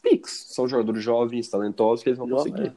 [0.00, 0.46] picks.
[0.50, 2.72] São jogadores jovens, talentosos, que eles vão conseguir.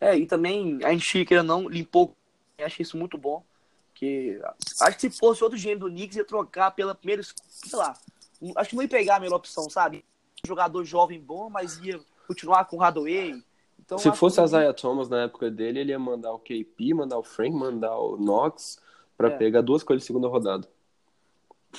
[0.00, 0.18] É.
[0.18, 2.16] e também a gente, queira não, limpou,
[2.58, 3.44] acho isso muito bom
[4.00, 4.40] porque
[4.80, 7.22] acho que se fosse outro gênero do Knicks, ia trocar pela primeira.
[7.22, 7.94] Sei lá.
[8.56, 10.02] Acho que não ia pegar a melhor opção, sabe?
[10.42, 13.44] jogador jovem bom, mas ia continuar com o Hadaway.
[13.78, 17.18] Então, se fosse a Zaya Thomas na época dele, ele ia mandar o KP, mandar
[17.18, 18.80] o Frank, mandar o Knox
[19.18, 19.36] para é.
[19.36, 20.66] pegar duas coisas de segunda rodada.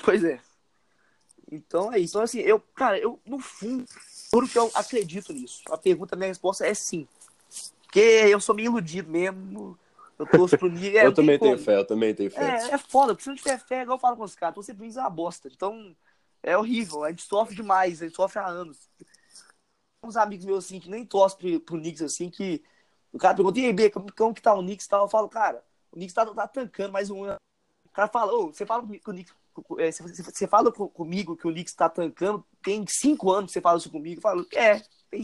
[0.03, 0.39] Pois é.
[1.51, 2.13] Então é isso.
[2.13, 3.83] Então, assim, eu, cara, eu, no fundo,
[4.31, 5.63] juro que eu acredito nisso.
[5.71, 7.07] A pergunta, a minha resposta é sim.
[7.81, 9.75] Porque eu sou meio iludido mesmo.
[10.21, 10.95] Eu torço pro Knicks.
[10.95, 12.41] É, eu também tenho fé, eu também tenho fé.
[12.41, 14.73] É, é foda, porque se não tiver fé, igual eu falo com os caras, você
[14.73, 15.49] precisa uma bosta.
[15.51, 15.95] Então,
[16.43, 17.03] é horrível.
[17.03, 18.89] A gente sofre demais, a gente sofre há anos.
[20.03, 22.63] Uns amigos meus assim que nem torcem pro, pro Knicks assim, que
[23.11, 25.05] o cara pergunta, e aí, B, como, como que tá o Knicks e tal?
[25.05, 27.37] Eu falo, cara, o Knicks tá, tá tancando mais um ano.
[27.85, 29.33] O cara fala, ô, você fala que o Knicks.
[29.79, 33.77] É, você, fala comigo que o Knicks tá tancando, tem cinco anos que você fala
[33.77, 34.19] isso comigo.
[34.19, 35.23] Eu falo, é, tem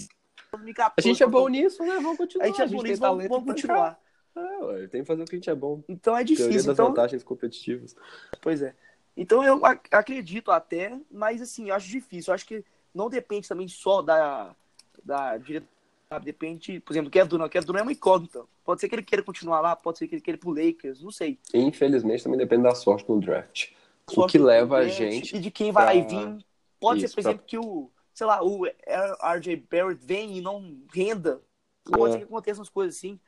[0.98, 1.96] a gente é bom nisso, né?
[1.96, 2.46] Vamos continuar.
[2.46, 4.00] A gente é bom nisso, vamos, vamos continuar.
[4.38, 5.82] É, ué, tem que fazer o que a gente é bom.
[5.90, 6.50] Então é difícil.
[6.50, 6.88] Teoria das então...
[6.88, 7.96] vantagens competitivas.
[8.42, 8.76] Pois é.
[9.16, 9.62] Então eu
[9.92, 12.32] acredito até, mas assim, eu acho difícil.
[12.32, 12.64] Eu acho que
[12.94, 14.56] não depende também só da,
[15.04, 15.78] da diretoria.
[16.24, 17.48] Depende, por exemplo, o Kevin Durant.
[17.48, 18.46] O Kevin Durant é uma incógnita.
[18.64, 21.02] Pode ser que ele queira continuar lá, pode ser que ele queira ir pro Lakers,
[21.02, 21.38] não sei.
[21.54, 23.72] Infelizmente também depende da sorte no draft.
[24.10, 25.36] Sorte o que leva a gente.
[25.36, 26.18] E de quem vai pra...
[26.18, 26.46] vir.
[26.80, 27.32] Pode Isso, ser, por pra...
[27.32, 31.42] exemplo, que o, sei lá, o RJ Barrett vem e não renda.
[31.84, 32.12] Pode é.
[32.14, 33.20] ser que aconteçam as coisas assim.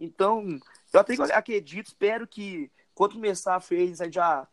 [0.00, 0.58] Então,
[0.92, 4.46] eu até acredito, espero que quando começar a fez, a já,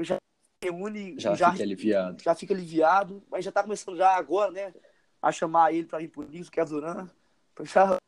[0.00, 0.16] já
[0.62, 1.14] reúne.
[1.18, 2.22] Já, já fica aliviado.
[2.22, 4.74] Já fica aliviado, mas já tá começando já agora, né?
[5.20, 7.08] A chamar ele para vir por isso, que é Duran.
[7.62, 7.98] Já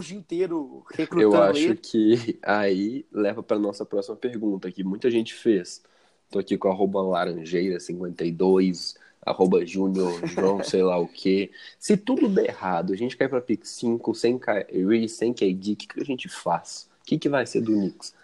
[0.00, 1.76] dia inteiro recrutando Eu acho ele.
[1.76, 5.82] que aí leva para nossa próxima pergunta, que muita gente fez.
[6.30, 11.50] Tô aqui com arroba laranjeira52, arroba junior, João, sei lá o quê.
[11.78, 15.76] Se tudo der errado, a gente cai pra pick 5, sem Kyrie, sem KD, o
[15.76, 16.88] que, que a gente faz?
[17.02, 18.14] O que, que vai ser do Knicks?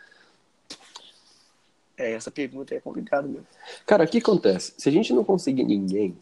[1.97, 3.47] É, essa pergunta é complicada mesmo.
[3.85, 4.73] Cara, o que acontece?
[4.77, 6.17] Se a gente não conseguir ninguém,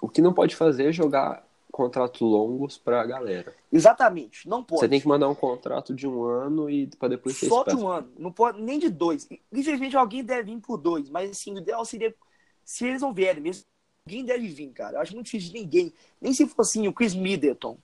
[0.00, 3.54] o que não pode fazer é jogar contratos longos pra galera.
[3.72, 4.80] Exatamente, não pode.
[4.80, 7.74] Você tem que mandar um contrato de um ano e pra depois ser Só de
[7.74, 9.26] um ano, não pode nem de dois.
[9.50, 12.14] Infelizmente alguém deve vir por dois, mas assim, o ideal seria
[12.62, 13.64] se eles não vierem mesmo,
[14.06, 14.96] alguém deve vir, cara.
[14.96, 17.78] Eu acho muito difícil de ninguém, nem se fosse assim, o Chris Middleton,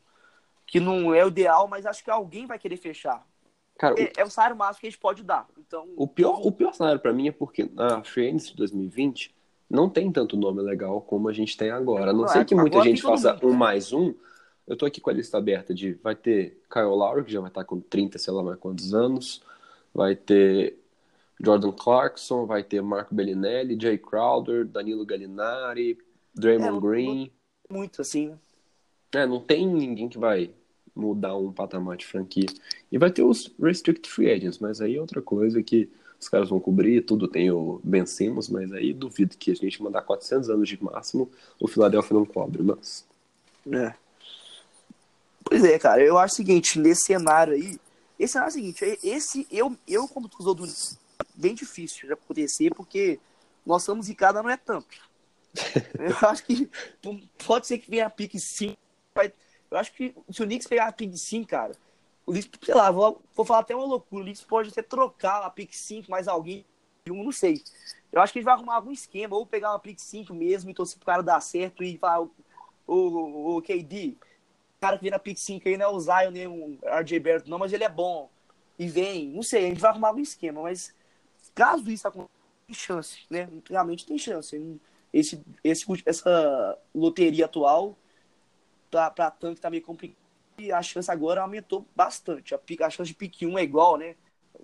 [0.66, 3.26] que não é o ideal, mas acho que alguém vai querer fechar.
[3.78, 5.46] Cara, o- É, é o salário máximo que a gente pode dar.
[5.58, 9.34] Então, O pior, o pior cenário pra mim é porque na Free Agency de 2020
[9.70, 12.10] não tem tanto nome legal como a gente tem agora.
[12.10, 13.46] A não Não, sei é, que muita gente faça mundo.
[13.48, 14.14] um mais um.
[14.66, 17.48] Eu tô aqui com a lista aberta de vai ter Kyle Lowry, que já vai
[17.48, 19.40] estar com 30, sei lá mais quantos anos.
[19.94, 20.78] Vai ter
[21.40, 25.96] Jordan Clarkson, vai ter Marco Bellinelli, Jay Crowder, Danilo Gallinari,
[26.34, 27.32] Draymond É, Green.
[27.70, 28.38] muito assim?
[29.12, 30.50] É, não tem ninguém que vai
[30.94, 32.48] mudar um patamar de franquia.
[32.90, 35.88] E vai ter os Restricted Free Agents, mas aí é outra coisa que
[36.20, 39.82] os caras vão cobrir, tudo tem o Ben Simmons, mas aí duvido que a gente
[39.82, 43.06] mandar 400 anos de máximo, o Philadelphia não cobre, mas...
[43.70, 43.94] É.
[45.44, 47.78] Pois é, cara, eu acho o seguinte, nesse cenário aí,
[48.18, 50.66] esse cenário é o seguinte, esse, eu, eu como torcedor do
[51.34, 53.20] bem difícil de acontecer, porque
[53.64, 54.88] nós somos e cada não é tanto.
[55.98, 56.70] Eu acho que
[57.46, 58.76] pode ser que venha a pique 5,
[59.14, 59.32] vai-
[59.70, 61.74] eu acho que se o Knicks pegar a pique 5, cara,
[62.26, 65.42] o Knicks, sei lá, vou, vou falar até uma loucura, o Knicks pode até trocar
[65.42, 66.64] a pique 5, mais alguém,
[67.04, 67.62] eu não sei.
[68.12, 70.74] Eu acho que gente vai arrumar algum esquema, ou pegar uma pique 5 mesmo e
[70.74, 72.30] torcer pro cara dar certo e falar, o,
[72.86, 74.16] o, o KD,
[74.76, 77.20] o cara que vem na pick 5 aí não é o Zion nem o RJ
[77.46, 78.30] não, mas ele é bom.
[78.78, 80.94] E vem, não sei, a gente vai arrumar algum esquema, mas
[81.54, 82.30] caso isso aconteça,
[82.66, 83.48] tem chance, né?
[83.68, 84.56] Realmente tem chance.
[85.12, 87.96] Esse, esse, essa loteria atual
[88.90, 90.18] pra, pra tanque tá meio complicado.
[90.58, 92.54] E a chance agora aumentou bastante.
[92.54, 94.16] A, a chance de pick 1 é igual, né?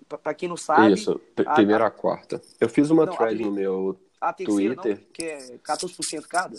[0.09, 2.41] Pra, pra quem não sabe, Isso, a- primeira a quarta.
[2.59, 3.99] Eu fiz uma Não, thread no meu...
[4.19, 4.97] a terceira Twitter.
[4.99, 6.57] não, que é 14% cada.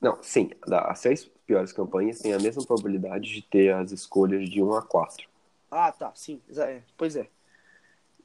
[0.00, 4.62] Não, sim, as seis piores campanhas têm a mesma probabilidade de ter as escolhas de
[4.62, 5.28] 1 a 4.
[5.70, 7.28] Ah, tá, sim, é, pois é.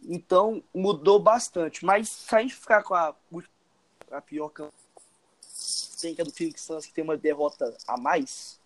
[0.04, 1.84] Então, mudou bastante.
[1.86, 3.14] Mas se a gente ficar com a,
[4.12, 4.74] a pior campanha,
[6.02, 8.60] tem que é do Phoenix Suns, que tem uma derrota a mais,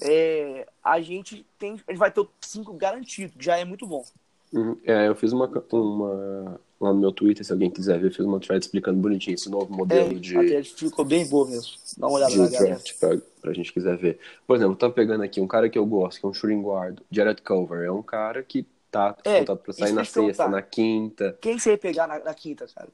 [0.00, 3.86] é, a gente tem, a gente vai ter o 5 garantido, que já é muito
[3.86, 4.04] bom.
[4.52, 4.78] Uhum.
[4.84, 6.60] É, eu fiz uma, uma...
[6.80, 9.50] Lá no meu Twitter, se alguém quiser ver, eu fiz uma thread explicando bonitinho esse
[9.50, 10.36] novo É, modelo de...
[10.38, 11.72] até ficou bem boa mesmo.
[11.98, 14.18] Dá uma olhada de draft pra, pra gente quiser ver.
[14.46, 17.00] Por exemplo, tô pegando aqui um cara que eu gosto, que é um shooting guard,
[17.10, 17.82] Jared Cover.
[17.84, 20.48] É um cara que tá É, contado pra sair na sexta, perguntar.
[20.48, 21.36] na quinta.
[21.40, 22.88] Quem você ia pegar na, na quinta, cara?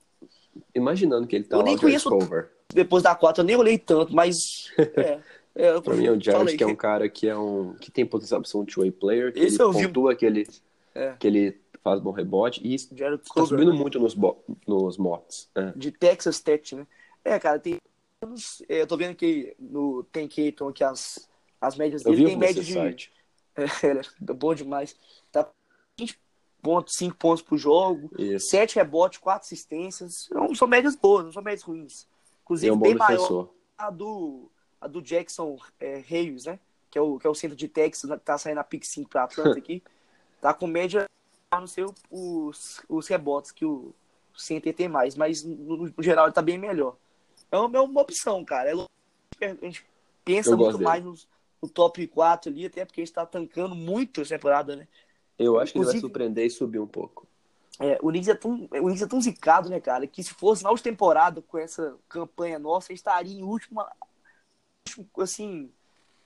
[0.74, 2.48] Imaginando que ele tá Eu lá, Jared conheço- Cover.
[2.74, 4.70] Depois da quarta eu nem olhei tanto, mas.
[4.76, 5.20] É,
[5.54, 6.56] é, eu Pra mim é o Jared, falei.
[6.56, 7.74] que é um cara que é um.
[7.74, 9.86] que tem potencial pra ser um two-way player, que Esse ele eu vi.
[9.86, 10.46] pontua que ele,
[10.94, 11.12] É.
[11.18, 13.78] que ele faz bom rebote e isso Jared tá Cover, subindo né?
[13.78, 15.48] muito nos, bo- nos mocks.
[15.54, 15.72] É.
[15.76, 16.86] de Texas Tech, né?
[17.24, 17.78] É, cara, tem
[18.68, 21.28] é, Eu tô vendo que no Tem Keaton aqui as,
[21.60, 22.72] as médias dele vi tem média de.
[22.72, 23.12] site.
[23.56, 24.96] É, é bom demais.
[25.30, 25.48] Tá
[25.96, 26.18] 20
[26.60, 28.48] pontos, 5 pontos por jogo, Isso.
[28.48, 30.26] 7 rebotes, 4 assistências.
[30.32, 32.08] Não são médias boas, não são médias ruins.
[32.44, 33.54] Inclusive, é um bem maior defensor.
[33.76, 36.58] a do, a do Jackson é, Reis, né?
[36.90, 38.84] Que é, o, que é o centro de Texas, né, que tá saindo a pick
[38.84, 39.82] 5 pra Atlanta aqui.
[40.40, 41.08] Tá com média,
[41.50, 43.94] não sei os, os rebotes que o
[44.36, 46.96] center tem mais, mas no, no geral ele tá bem melhor.
[47.50, 48.70] É uma, é uma opção, cara.
[48.70, 48.74] É
[49.46, 49.86] a gente
[50.22, 51.26] pensa muito gosto mais nos-
[51.62, 54.86] no, top 4 ali, até porque a gente tá tancando muito essa temporada, né?
[55.38, 57.26] Eu acho que ele vai Inclusive- surpreender e subir um pouco.
[57.80, 60.62] É, o Knicks é tão, o Knicks é tão zicado, né, cara, que se fosse
[60.62, 63.90] na última temporada com essa campanha nossa, a gente estaria em última,
[65.18, 65.70] assim,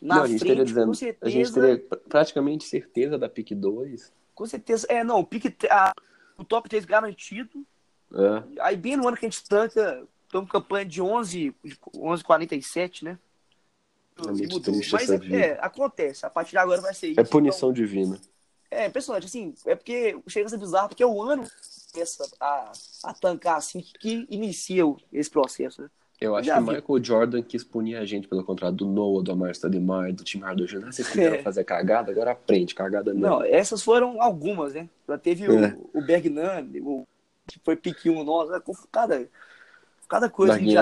[0.00, 1.52] na Não, a gente frente, teria dizendo, com a gente certeza.
[1.54, 4.12] teria pr- praticamente certeza da pick 2.
[4.34, 4.86] Com certeza.
[4.88, 5.92] É, não, pique, a-
[6.36, 7.64] o top 3 garantido.
[8.12, 8.62] É.
[8.62, 13.18] Aí, bem no ano que a gente tanca, estamos campanha de 11, de 11,47, né?
[14.18, 16.26] É muito triste Mas é, é, acontece.
[16.26, 17.20] A partir de agora vai ser isso.
[17.20, 18.20] É punição divina.
[18.70, 21.46] É impressionante, assim, é porque chega a ser bizarro, porque é o ano
[21.92, 22.72] começa a,
[23.04, 25.90] a tancar assim que, inicia o- esse processo, né?
[26.20, 26.76] Eu acho Já que vi.
[26.76, 30.40] Michael Jordan quis punir a gente pelo contrato do Noah, do Amar Stoudemire, do Tim
[30.40, 30.84] Hardaway Jr.
[30.88, 31.42] Ah, Vocês quiseram É.
[31.42, 33.20] fazer cagada, agora aprende, cagada não.
[33.38, 34.88] Não, essas foram algumas, né?
[35.08, 35.48] Já teve É.
[35.48, 37.06] o, o Bergnan, o,
[37.46, 38.60] que foi pique 1 nosso, é,
[38.90, 39.28] cada,
[40.08, 40.74] cada coisa que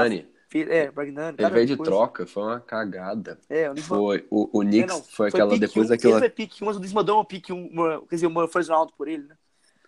[0.55, 1.37] É, Bragnani.
[1.39, 1.91] Ele veio de coisa.
[1.91, 3.39] troca, foi uma cagada.
[3.49, 4.27] É, o foi.
[4.31, 6.19] O, o Knicks é, foi, foi aquela depois um, daquela.
[6.19, 7.69] Foi pique 1, o Knicks mandou uma pique 1,
[8.09, 9.37] quer dizer, uma first round por ele, né?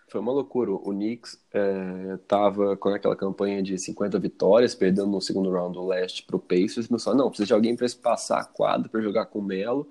[0.09, 0.71] Foi uma loucura.
[0.71, 5.85] O Knicks é, tava com aquela campanha de 50 vitórias, perdendo no segundo round do
[5.85, 6.87] leste pro Pacers.
[6.87, 9.89] Pensou, não, precisa de alguém para passar a quadra para jogar com o Melo.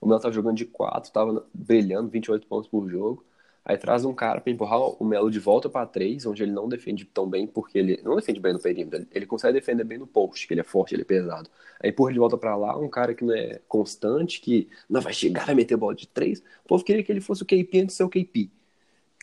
[0.00, 3.24] O Melo tava jogando de 4, tava brilhando, 28 pontos por jogo.
[3.64, 6.68] Aí traz um cara para empurrar o Melo de volta para 3, onde ele não
[6.68, 10.06] defende tão bem, porque ele não defende bem no perímetro, ele consegue defender bem no
[10.06, 11.48] post, que ele é forte, ele é pesado.
[11.82, 15.12] Aí empurra de volta para lá, um cara que não é constante, que não vai
[15.12, 16.40] chegar a meter bola de 3.
[16.64, 18.50] O povo queria que ele fosse o KP antes de ser o KP.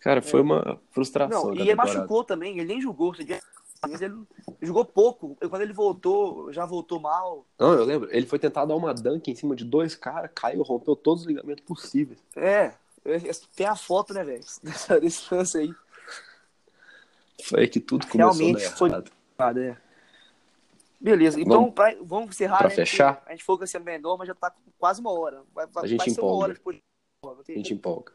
[0.01, 0.43] Cara, foi é.
[0.43, 1.47] uma frustração.
[1.47, 2.81] Não, e ele machucou também, ele nem.
[3.81, 4.15] Mas ele
[4.61, 5.35] jogou pouco.
[5.49, 7.45] Quando ele voltou, já voltou mal.
[7.59, 8.09] Não, eu lembro.
[8.11, 11.27] Ele foi tentar dar uma dunk em cima de dois caras, caiu, rompeu todos os
[11.27, 12.19] ligamentos possíveis.
[12.35, 12.73] É,
[13.55, 14.43] tem a foto, né, velho?
[15.01, 15.73] Desse lance aí.
[17.43, 19.11] Foi que tudo começou Realmente foi errado.
[19.39, 19.77] É.
[20.99, 22.57] Beleza, então vamos, pra, vamos encerrar.
[22.57, 22.75] Pra né?
[22.75, 23.23] fechar?
[23.25, 25.43] A gente que ia ser menor, mas já tá quase uma hora.
[25.53, 26.33] Vai, a gente vai empolga.
[26.33, 26.79] uma hora depois.
[27.23, 28.13] A gente empolga.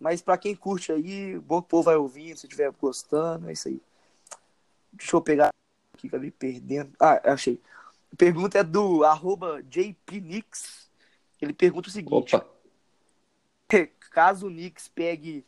[0.00, 3.52] Mas para quem curte aí, bom que o povo vai ouvir, se estiver gostando, é
[3.52, 3.80] isso aí.
[4.92, 5.50] Deixa eu pegar
[5.94, 6.92] aqui, acabei perdendo.
[6.98, 7.60] Ah, achei.
[8.12, 10.88] A pergunta é do arroba JPNix.
[11.40, 12.34] Ele pergunta o seguinte.
[12.34, 12.46] Opa.
[14.10, 15.44] Caso o Knicks pegue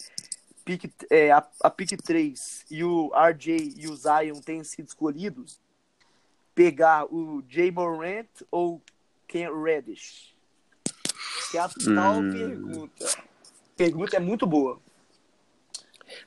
[0.65, 5.61] pick, é, a, a pick 3 e o RJ e o Zion tenham sido escolhidos,
[6.55, 8.83] pegar o Jay Morant ou
[9.29, 10.35] Ken Reddish?
[11.39, 12.33] Essa é a tal hum.
[12.33, 13.27] pergunta
[13.77, 14.81] pergunta é muito boa.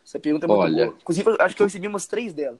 [0.06, 0.98] Essa pergunta é muito Olha, boa.
[1.02, 2.60] Inclusive, acho que eu recebi umas três dela.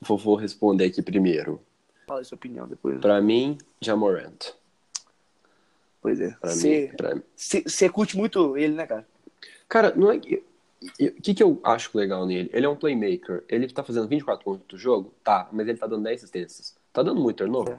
[0.00, 1.60] Vou, vou responder aqui primeiro.
[2.06, 3.00] Fala a sua opinião depois.
[3.00, 4.52] Pra mim, Jamorant.
[6.00, 6.36] Pois é.
[7.36, 9.06] Você curte muito ele, né, cara?
[9.68, 10.44] Cara, não é que.
[11.00, 12.48] O que, que eu acho legal nele?
[12.52, 13.44] Ele é um playmaker.
[13.48, 15.12] Ele tá fazendo 24 pontos do jogo?
[15.24, 16.76] Tá, mas ele tá dando 10 assistências.
[16.92, 17.74] Tá dando muito turnover?
[17.74, 17.78] É.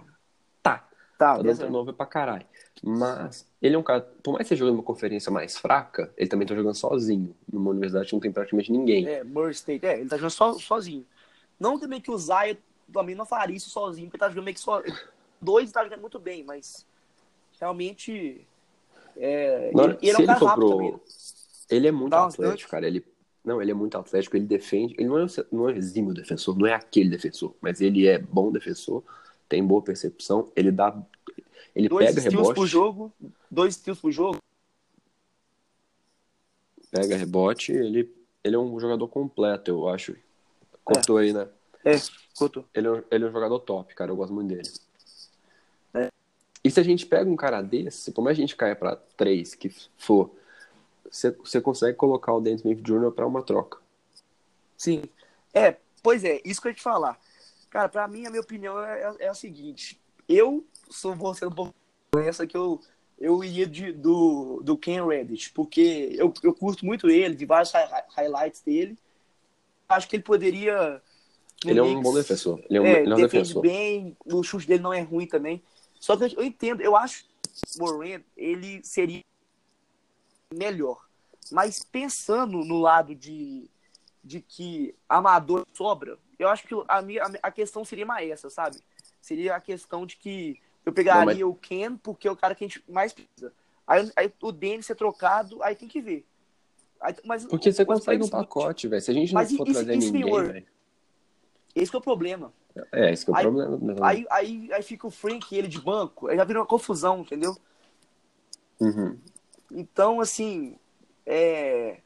[0.62, 0.90] Tá.
[1.18, 2.46] Tá, tá dando turnover pra caralho.
[2.84, 6.30] Mas ele é um cara, por mais que seja jogando uma conferência mais fraca, ele
[6.30, 7.34] também tá jogando sozinho.
[7.52, 9.08] Numa universidade que não tem praticamente ninguém.
[9.08, 11.06] É, Murray State, é, ele tá jogando so, sozinho.
[11.58, 12.58] Não também que o Zaya
[12.92, 14.82] também não faria isso sozinho, porque tá jogando meio que só.
[15.42, 16.86] Dois tá jogando muito bem, mas
[17.60, 18.46] realmente.
[19.18, 20.70] É, não, ele, ele é um cara rápido pro...
[20.70, 20.92] também.
[20.92, 21.00] Né?
[21.70, 22.88] Ele é muito Dá atlético, cara.
[22.88, 23.06] Ele,
[23.44, 24.96] não, ele é muito atlético, ele defende.
[24.98, 28.52] Ele não é, não é exímio defensor, não é aquele defensor, mas ele é bom
[28.52, 29.04] defensor,
[29.48, 30.96] tem boa percepção, ele dá
[31.76, 32.56] ele dois pega rebote.
[32.56, 33.14] por jogo,
[33.50, 34.38] dois steals por jogo.
[36.92, 38.12] Pega rebote, ele,
[38.44, 40.16] ele é um jogador completo, eu acho.
[40.84, 41.24] Cortou é.
[41.24, 41.48] aí, né?
[41.86, 41.92] É,
[42.36, 42.66] cortou.
[42.74, 44.68] Ele, é, ele é um jogador top, cara, eu gosto muito dele.
[45.94, 46.10] É.
[46.64, 49.70] E se a gente pega um cara desse, como a gente cai para três que
[49.98, 50.32] for,
[51.10, 53.12] você, você consegue colocar o Dennis Smith Jr.
[53.12, 53.80] para uma troca.
[54.78, 55.04] Sim.
[55.54, 57.20] É, pois é, isso que eu ia te falar.
[57.70, 60.00] Cara, pra mim, a minha opinião é, é, é a seguinte.
[60.28, 61.74] Eu sou vou ser um pouco
[62.18, 62.82] essa que eu
[63.20, 67.72] eu iria de, do, do Ken Reddish, porque eu, eu curto muito ele, de vários
[68.16, 68.98] highlights dele.
[69.90, 71.02] Acho que ele poderia.
[71.66, 72.62] Ele é um bom defensor.
[72.70, 73.62] Ele é um, é, ele é um defensor.
[73.62, 75.62] bem, o chute dele não é ruim também.
[76.00, 79.24] Só que eu entendo, eu acho que o Moran, ele seria
[80.54, 81.06] melhor.
[81.52, 83.70] Mas pensando no lado de,
[84.24, 88.78] de que amador sobra, eu acho que a, minha, a questão seria mais essa, sabe?
[89.22, 91.42] Seria a questão de que eu pegaria não, mas...
[91.42, 93.54] o Ken, porque é o cara que a gente mais precisa.
[93.86, 96.26] Aí, aí o Denis ser trocado, aí tem que ver.
[97.02, 99.02] Aí, mas, porque você consegue um pacote, velho.
[99.02, 100.68] Se a gente não mas for isso, trazer isso ninguém, velho.
[101.76, 102.54] Esse é o problema.
[102.92, 103.80] É, esse é o aí, problema.
[104.02, 107.22] Aí, aí, aí fica o Frank e ele de banco, aí já vira uma confusão,
[107.22, 107.56] entendeu?
[108.80, 109.18] Uhum.
[109.72, 110.76] Então, assim,
[111.26, 111.98] é...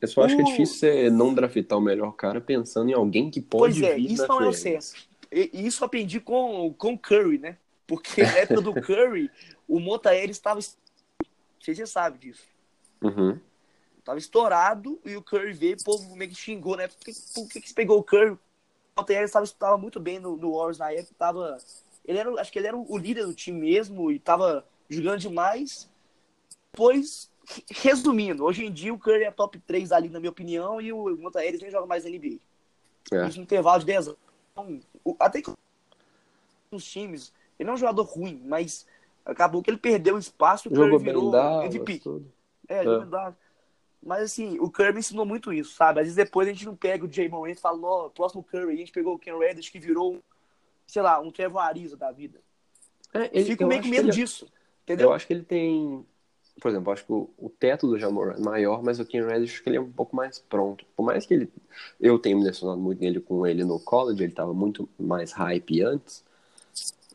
[0.00, 0.36] Eu só acho o...
[0.36, 3.90] que é difícil você não draftar o melhor cara pensando em alguém que pode pois
[3.90, 4.94] é, isso não é o certo.
[5.30, 7.56] E isso aprendi com com Curry, né?
[7.86, 9.30] Porque na época do Curry,
[9.66, 10.60] o Montaere estava.
[10.60, 12.44] Você já sabe disso.
[13.02, 13.38] Uhum.
[14.04, 16.88] Tava estourado e o Curry veio, o povo meio que xingou, né?
[16.88, 18.38] Por que, por que, que você pegou o Curry?
[18.96, 21.58] O Montaere estava, estava muito bem no, no Warriors na época, tava.
[22.04, 25.90] Ele era, acho que ele era o líder do time mesmo e estava jogando demais.
[26.72, 27.30] Pois,
[27.70, 31.16] resumindo, hoje em dia o Curry é top 3 ali, na minha opinião, e o
[31.16, 32.38] Montaere nem joga mais na NBA.
[33.12, 33.28] É.
[33.28, 34.18] Isso no intervalo de 10 anos.
[34.52, 34.80] Então,
[35.18, 35.52] até que
[36.70, 38.86] os times ele não é um jogador ruim, mas
[39.24, 41.34] acabou que ele perdeu espaço e o Curry virou
[41.64, 42.02] MVP.
[42.68, 43.32] É, é.
[44.04, 46.00] Mas assim, o Curry me ensinou muito isso, sabe?
[46.00, 48.74] Às vezes depois a gente não pega o Jay Morant e fala, no próximo Curry,
[48.74, 50.22] a gente pegou o Ken Reddish que virou,
[50.86, 52.40] sei lá, um Trevor Ariza da vida.
[53.14, 54.46] É, ele, Fico meio com medo ele, disso,
[54.82, 55.08] entendeu?
[55.08, 56.04] Eu acho que ele tem
[56.60, 59.54] por exemplo, acho que o, o teto do Jamor é maior, mas o Ken Reddish
[59.54, 60.84] acho que ele é um pouco mais pronto.
[60.96, 61.48] Por mais que ele,
[62.00, 65.82] eu tenha me lecionado muito nele com ele no college, ele estava muito mais hype
[65.82, 66.24] antes.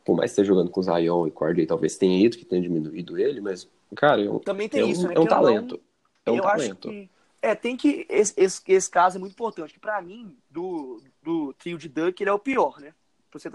[0.04, 2.62] Por mais que esteja jogando com o Zion e Corday, talvez tenha ido que tenha
[2.62, 5.14] diminuído ele, mas, cara, é um, Também tem é um, isso, né?
[5.16, 5.80] é um eu talento.
[6.26, 6.90] É um eu acho talento.
[6.90, 7.10] que.
[7.42, 8.06] É, tem que.
[8.10, 9.74] Esse, esse, esse caso é muito importante.
[9.74, 12.94] Que pra mim, do, do trio de Duck, ele é o pior, né?
[13.30, 13.50] Pra você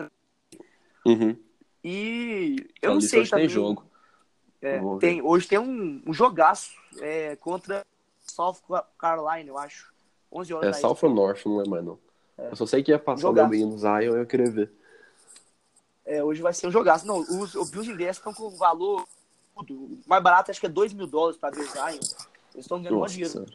[1.07, 1.37] Uhum.
[1.83, 3.47] E eu Além não sei hoje também.
[3.47, 3.85] tem jogo.
[4.63, 7.85] É, tem, hoje tem um, um jogaço é, contra
[8.21, 8.57] South
[8.99, 9.93] Carolina, eu acho.
[10.33, 11.99] 11 horas É South ou North, não lembro mais não.
[12.37, 13.49] Eu só sei que ia passar o Jogaço.
[13.51, 14.73] meu menino Zion e eu queria ver.
[16.05, 17.07] É, hoje vai ser um jogaço.
[17.07, 19.07] Não, os, os Bills Index estão com valor
[19.67, 19.99] tudo.
[20.07, 22.01] mais barato, acho que é 2 mil dólares pra ver Zion.
[22.55, 23.47] Eles estão ganhando Nossa dinheiro.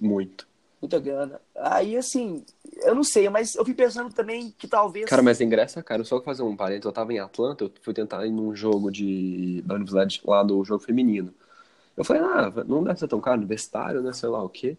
[0.00, 0.46] Muito.
[0.80, 1.40] Muita grana.
[1.56, 2.44] Aí, assim,
[2.82, 5.06] eu não sei, mas eu fico pensando também que talvez.
[5.06, 6.04] Cara, mas ingresso é caro.
[6.04, 9.62] Só fazer um parênteses, eu tava em Atlanta, eu fui tentar ir num jogo de
[9.62, 11.32] da universidade lá do jogo feminino.
[11.96, 14.12] Eu falei, ah, não deve ser tão caro, universitário, né?
[14.12, 14.76] Sei lá o quê.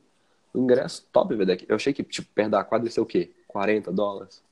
[0.54, 1.66] O ingresso top, velho.
[1.68, 3.32] Eu achei que, tipo, perto da quadra ia ser o quê?
[3.48, 4.44] 40 dólares.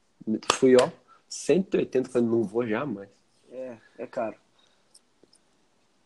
[0.54, 0.90] Fui, ó,
[1.30, 3.10] 180, falei, não vou jamais.
[3.52, 4.36] É, é caro.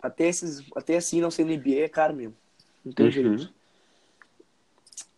[0.01, 2.35] Até, esses, até assim, não ser NBA é caro mesmo.
[2.83, 3.11] Não tem Uhum.
[3.11, 3.53] jeito.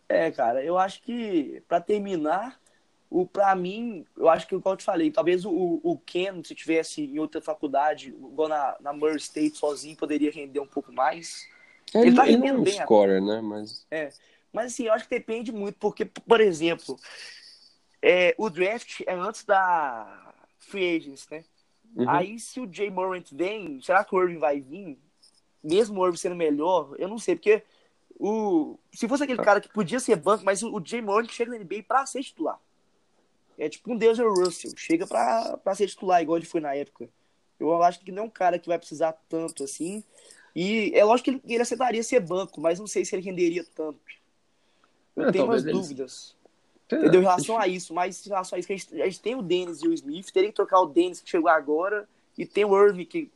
[0.08, 2.60] É, cara, eu acho que, pra terminar,
[3.08, 6.54] o pra mim, eu acho que, igual eu te falei, talvez o, o Ken, se
[6.54, 11.48] tivesse em outra faculdade, igual na, na Murray State sozinho, poderia render um pouco mais.
[11.94, 13.40] Ele, Ele tá ele é rendendo um bem, scorer, né?
[13.40, 13.86] Mas.
[14.52, 16.98] Mas assim, eu acho que depende muito, porque, por exemplo,
[18.02, 21.44] é, o draft é antes da free agents, né?
[21.96, 22.08] Uhum.
[22.08, 24.98] Aí se o Jay Morant vem, será que o Irving vai vir?
[25.62, 27.62] Mesmo o Irving sendo melhor, eu não sei, porque
[28.18, 31.50] o se fosse aquele cara que podia ser banco, mas o, o Jay Morant chega
[31.50, 32.58] na NBA pra ser titular.
[33.58, 37.08] É tipo um Deus Russell, chega pra, pra ser titular, igual ele foi na época.
[37.60, 40.02] Eu acho que não é um cara que vai precisar tanto assim.
[40.54, 43.64] E é lógico que ele, ele aceitaria ser banco, mas não sei se ele renderia
[43.74, 43.98] tanto.
[45.14, 46.36] Eu É, tenho umas eles- dúvidas.
[46.90, 47.20] É, Entendeu?
[47.20, 49.34] Em relação a isso, mas em relação a isso, que a gente, a gente tem
[49.34, 52.06] o Dennis e o Smith, teria que trocar o Dennis que chegou agora,
[52.36, 53.30] e tem o Irving que.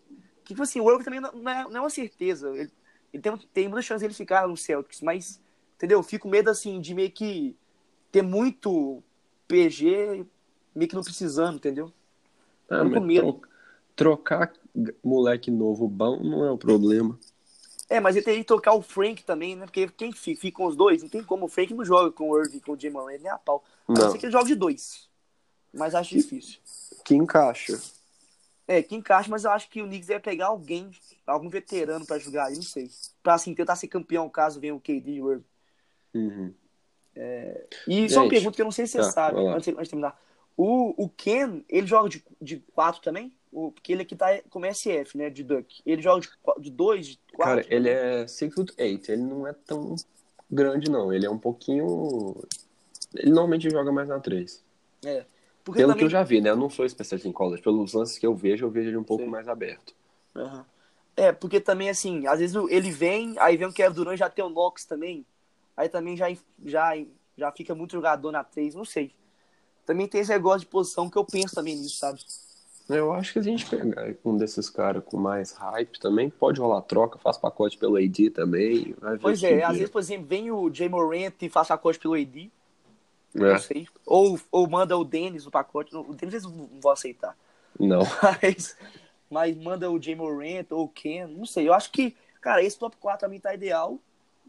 [0.46, 2.48] Que, tipo assim, o Irving também não é, não é uma certeza.
[2.50, 2.70] Ele,
[3.12, 5.40] ele tem, tem muita chance de ele ficar no Celtics, mas,
[5.74, 5.98] entendeu?
[5.98, 7.56] Eu fico com medo, assim, de meio que
[8.12, 9.02] ter muito
[9.48, 10.24] PG,
[10.74, 11.92] meio que não precisando, entendeu?
[12.70, 13.32] Ah, Tô com medo.
[13.32, 13.42] tro-
[13.96, 14.52] trocar
[15.02, 17.18] moleque novo bom não é o problema.
[17.88, 19.64] É, mas ele teria que trocar o Frank também, né?
[19.66, 21.46] Porque quem fica, fica com os dois, não tem como.
[21.46, 23.64] O Frank não joga com o Irving, com o Jay Moran, nem a pau.
[23.88, 25.08] A não ser que ele jogue de dois.
[25.72, 26.58] Mas acho difícil.
[27.04, 27.80] Que encaixa.
[28.68, 30.90] É, que encaixa, mas eu acho que o Knicks deve pegar alguém,
[31.26, 32.90] algum veterano pra jogar aí, não sei.
[33.22, 35.44] Pra assim, tentar ser campeão caso venha o KD e o.
[36.14, 36.52] Uhum.
[37.86, 39.84] E só uma pergunta que eu não sei se você tá, sabe, antes, de- antes
[39.84, 40.20] de terminar.
[40.56, 43.32] O, o Ken, ele joga de, de quatro também?
[43.52, 45.30] O, porque ele aqui tá como SF, né?
[45.30, 45.80] De Duck.
[45.86, 47.62] Ele joga de, qua- de dois, de quatro?
[47.62, 49.94] Cara, ele é 6 foot 8, ele não é tão
[50.50, 52.34] grande não, ele é um pouquinho...
[53.14, 54.62] Ele normalmente joga mais na 3.
[55.66, 55.98] Porque Pelo também...
[55.98, 56.50] que eu já vi, né?
[56.50, 59.02] Eu não sou especialista em college, pelos lances que eu vejo, eu vejo ele um
[59.02, 59.30] pouco Sim.
[59.30, 59.96] mais aberto.
[60.36, 60.64] Aham.
[61.16, 64.44] É, porque também, assim, às vezes ele vem, aí vem o Kevin Durant, já tem
[64.44, 65.26] o Knox também.
[65.76, 66.26] Aí também já,
[66.64, 66.92] já,
[67.36, 69.10] já fica muito jogador na 3, não sei.
[69.84, 72.20] Também tem esse negócio de posição que eu penso também nisso, sabe?
[72.88, 76.82] Eu acho que a gente pegar um desses caras com mais hype também, pode rolar
[76.82, 78.94] troca, faz pacote pelo AD também.
[79.20, 82.52] Pois é, às vezes, por exemplo, vem o Jay Morant e faz pacote pelo AD,
[83.34, 83.86] É, não sei.
[84.04, 87.36] Ou, ou manda o Dennis no pacote, o Dennis eles não vão aceitar.
[87.78, 88.00] Não.
[88.42, 88.76] Mas,
[89.30, 91.68] mas manda o Jay Morant ou o Ken, não sei.
[91.68, 93.98] Eu acho que, cara, esse top 4 pra mim tá ideal.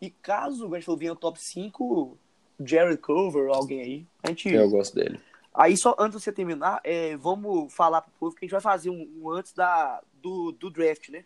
[0.01, 2.15] E caso a gente vir no top 5,
[2.63, 4.49] Jared Cover ou alguém aí, a gente.
[4.53, 5.19] Eu gosto dele.
[5.53, 8.61] Aí só antes de você terminar, é, vamos falar pro povo que a gente vai
[8.61, 11.25] fazer um, um antes da, do, do draft, né?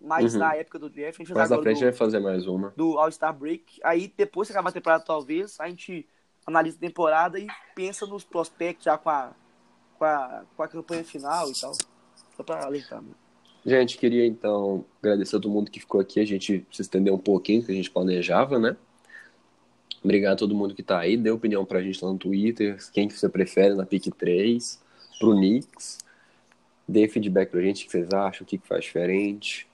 [0.00, 0.40] Mas Uhum.
[0.40, 2.72] na época do draft, a gente fez Mais na frente do, vai fazer mais uma.
[2.74, 3.78] do All-Star Break.
[3.84, 6.06] Aí depois que acabar a temporada, talvez, a gente
[6.46, 9.32] analisa a temporada e pensa nos prospectos já com a,
[9.98, 11.72] com a, com a campanha final e tal.
[12.36, 13.10] Só pra alertar, né?
[13.64, 16.20] Gente, queria então agradecer a todo mundo que ficou aqui.
[16.20, 18.76] A gente se estendeu um pouquinho que a gente planejava, né?
[20.04, 21.16] Obrigado a todo mundo que tá aí.
[21.16, 22.78] Dê opinião pra gente lá no Twitter.
[22.92, 24.80] Quem que você prefere na PIC 3,
[25.18, 25.98] pro Knicks.
[26.86, 29.66] Dê feedback pra gente o que vocês acham, o que, que faz diferente.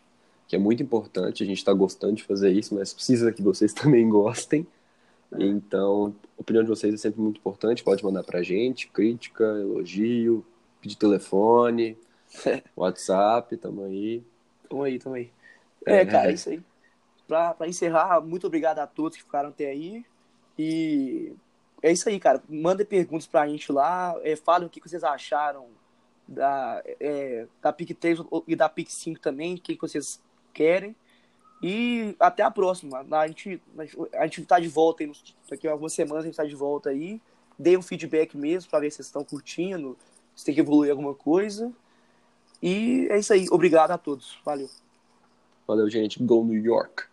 [0.48, 1.42] Que é muito importante.
[1.42, 4.66] A gente tá gostando de fazer isso, mas precisa que vocês também gostem.
[5.38, 7.82] Então, a opinião de vocês é sempre muito importante.
[7.82, 10.44] Pode mandar pra gente crítica, elogio,
[10.80, 11.96] pedir telefone,
[12.76, 14.22] WhatsApp, tamo aí.
[14.68, 15.30] Tamo aí, tamo aí.
[15.86, 16.06] É, É.
[16.06, 16.60] cara, é isso aí.
[17.26, 20.04] Pra, pra encerrar, muito obrigado a todos que ficaram até aí.
[20.58, 21.32] E
[21.82, 22.42] é isso aí, cara.
[22.48, 24.14] Mandem perguntas pra gente lá.
[24.22, 25.66] É, falem o que que vocês acharam
[26.28, 29.54] da, é, da PIC 3 e da PIC 5 também.
[29.54, 30.22] O que que vocês
[30.52, 30.94] querem.
[31.62, 33.06] E até a próxima.
[33.10, 33.62] A gente,
[34.14, 35.12] a gente tá de volta aí,
[35.48, 37.20] daqui a algumas semanas a gente tá de volta aí.
[37.58, 39.96] Dê um feedback mesmo para ver se vocês estão curtindo,
[40.34, 41.72] se tem que evoluir alguma coisa.
[42.60, 43.46] E é isso aí.
[43.50, 44.38] Obrigado a todos.
[44.44, 44.68] Valeu.
[45.66, 46.22] Valeu, gente.
[46.22, 47.04] Go New York.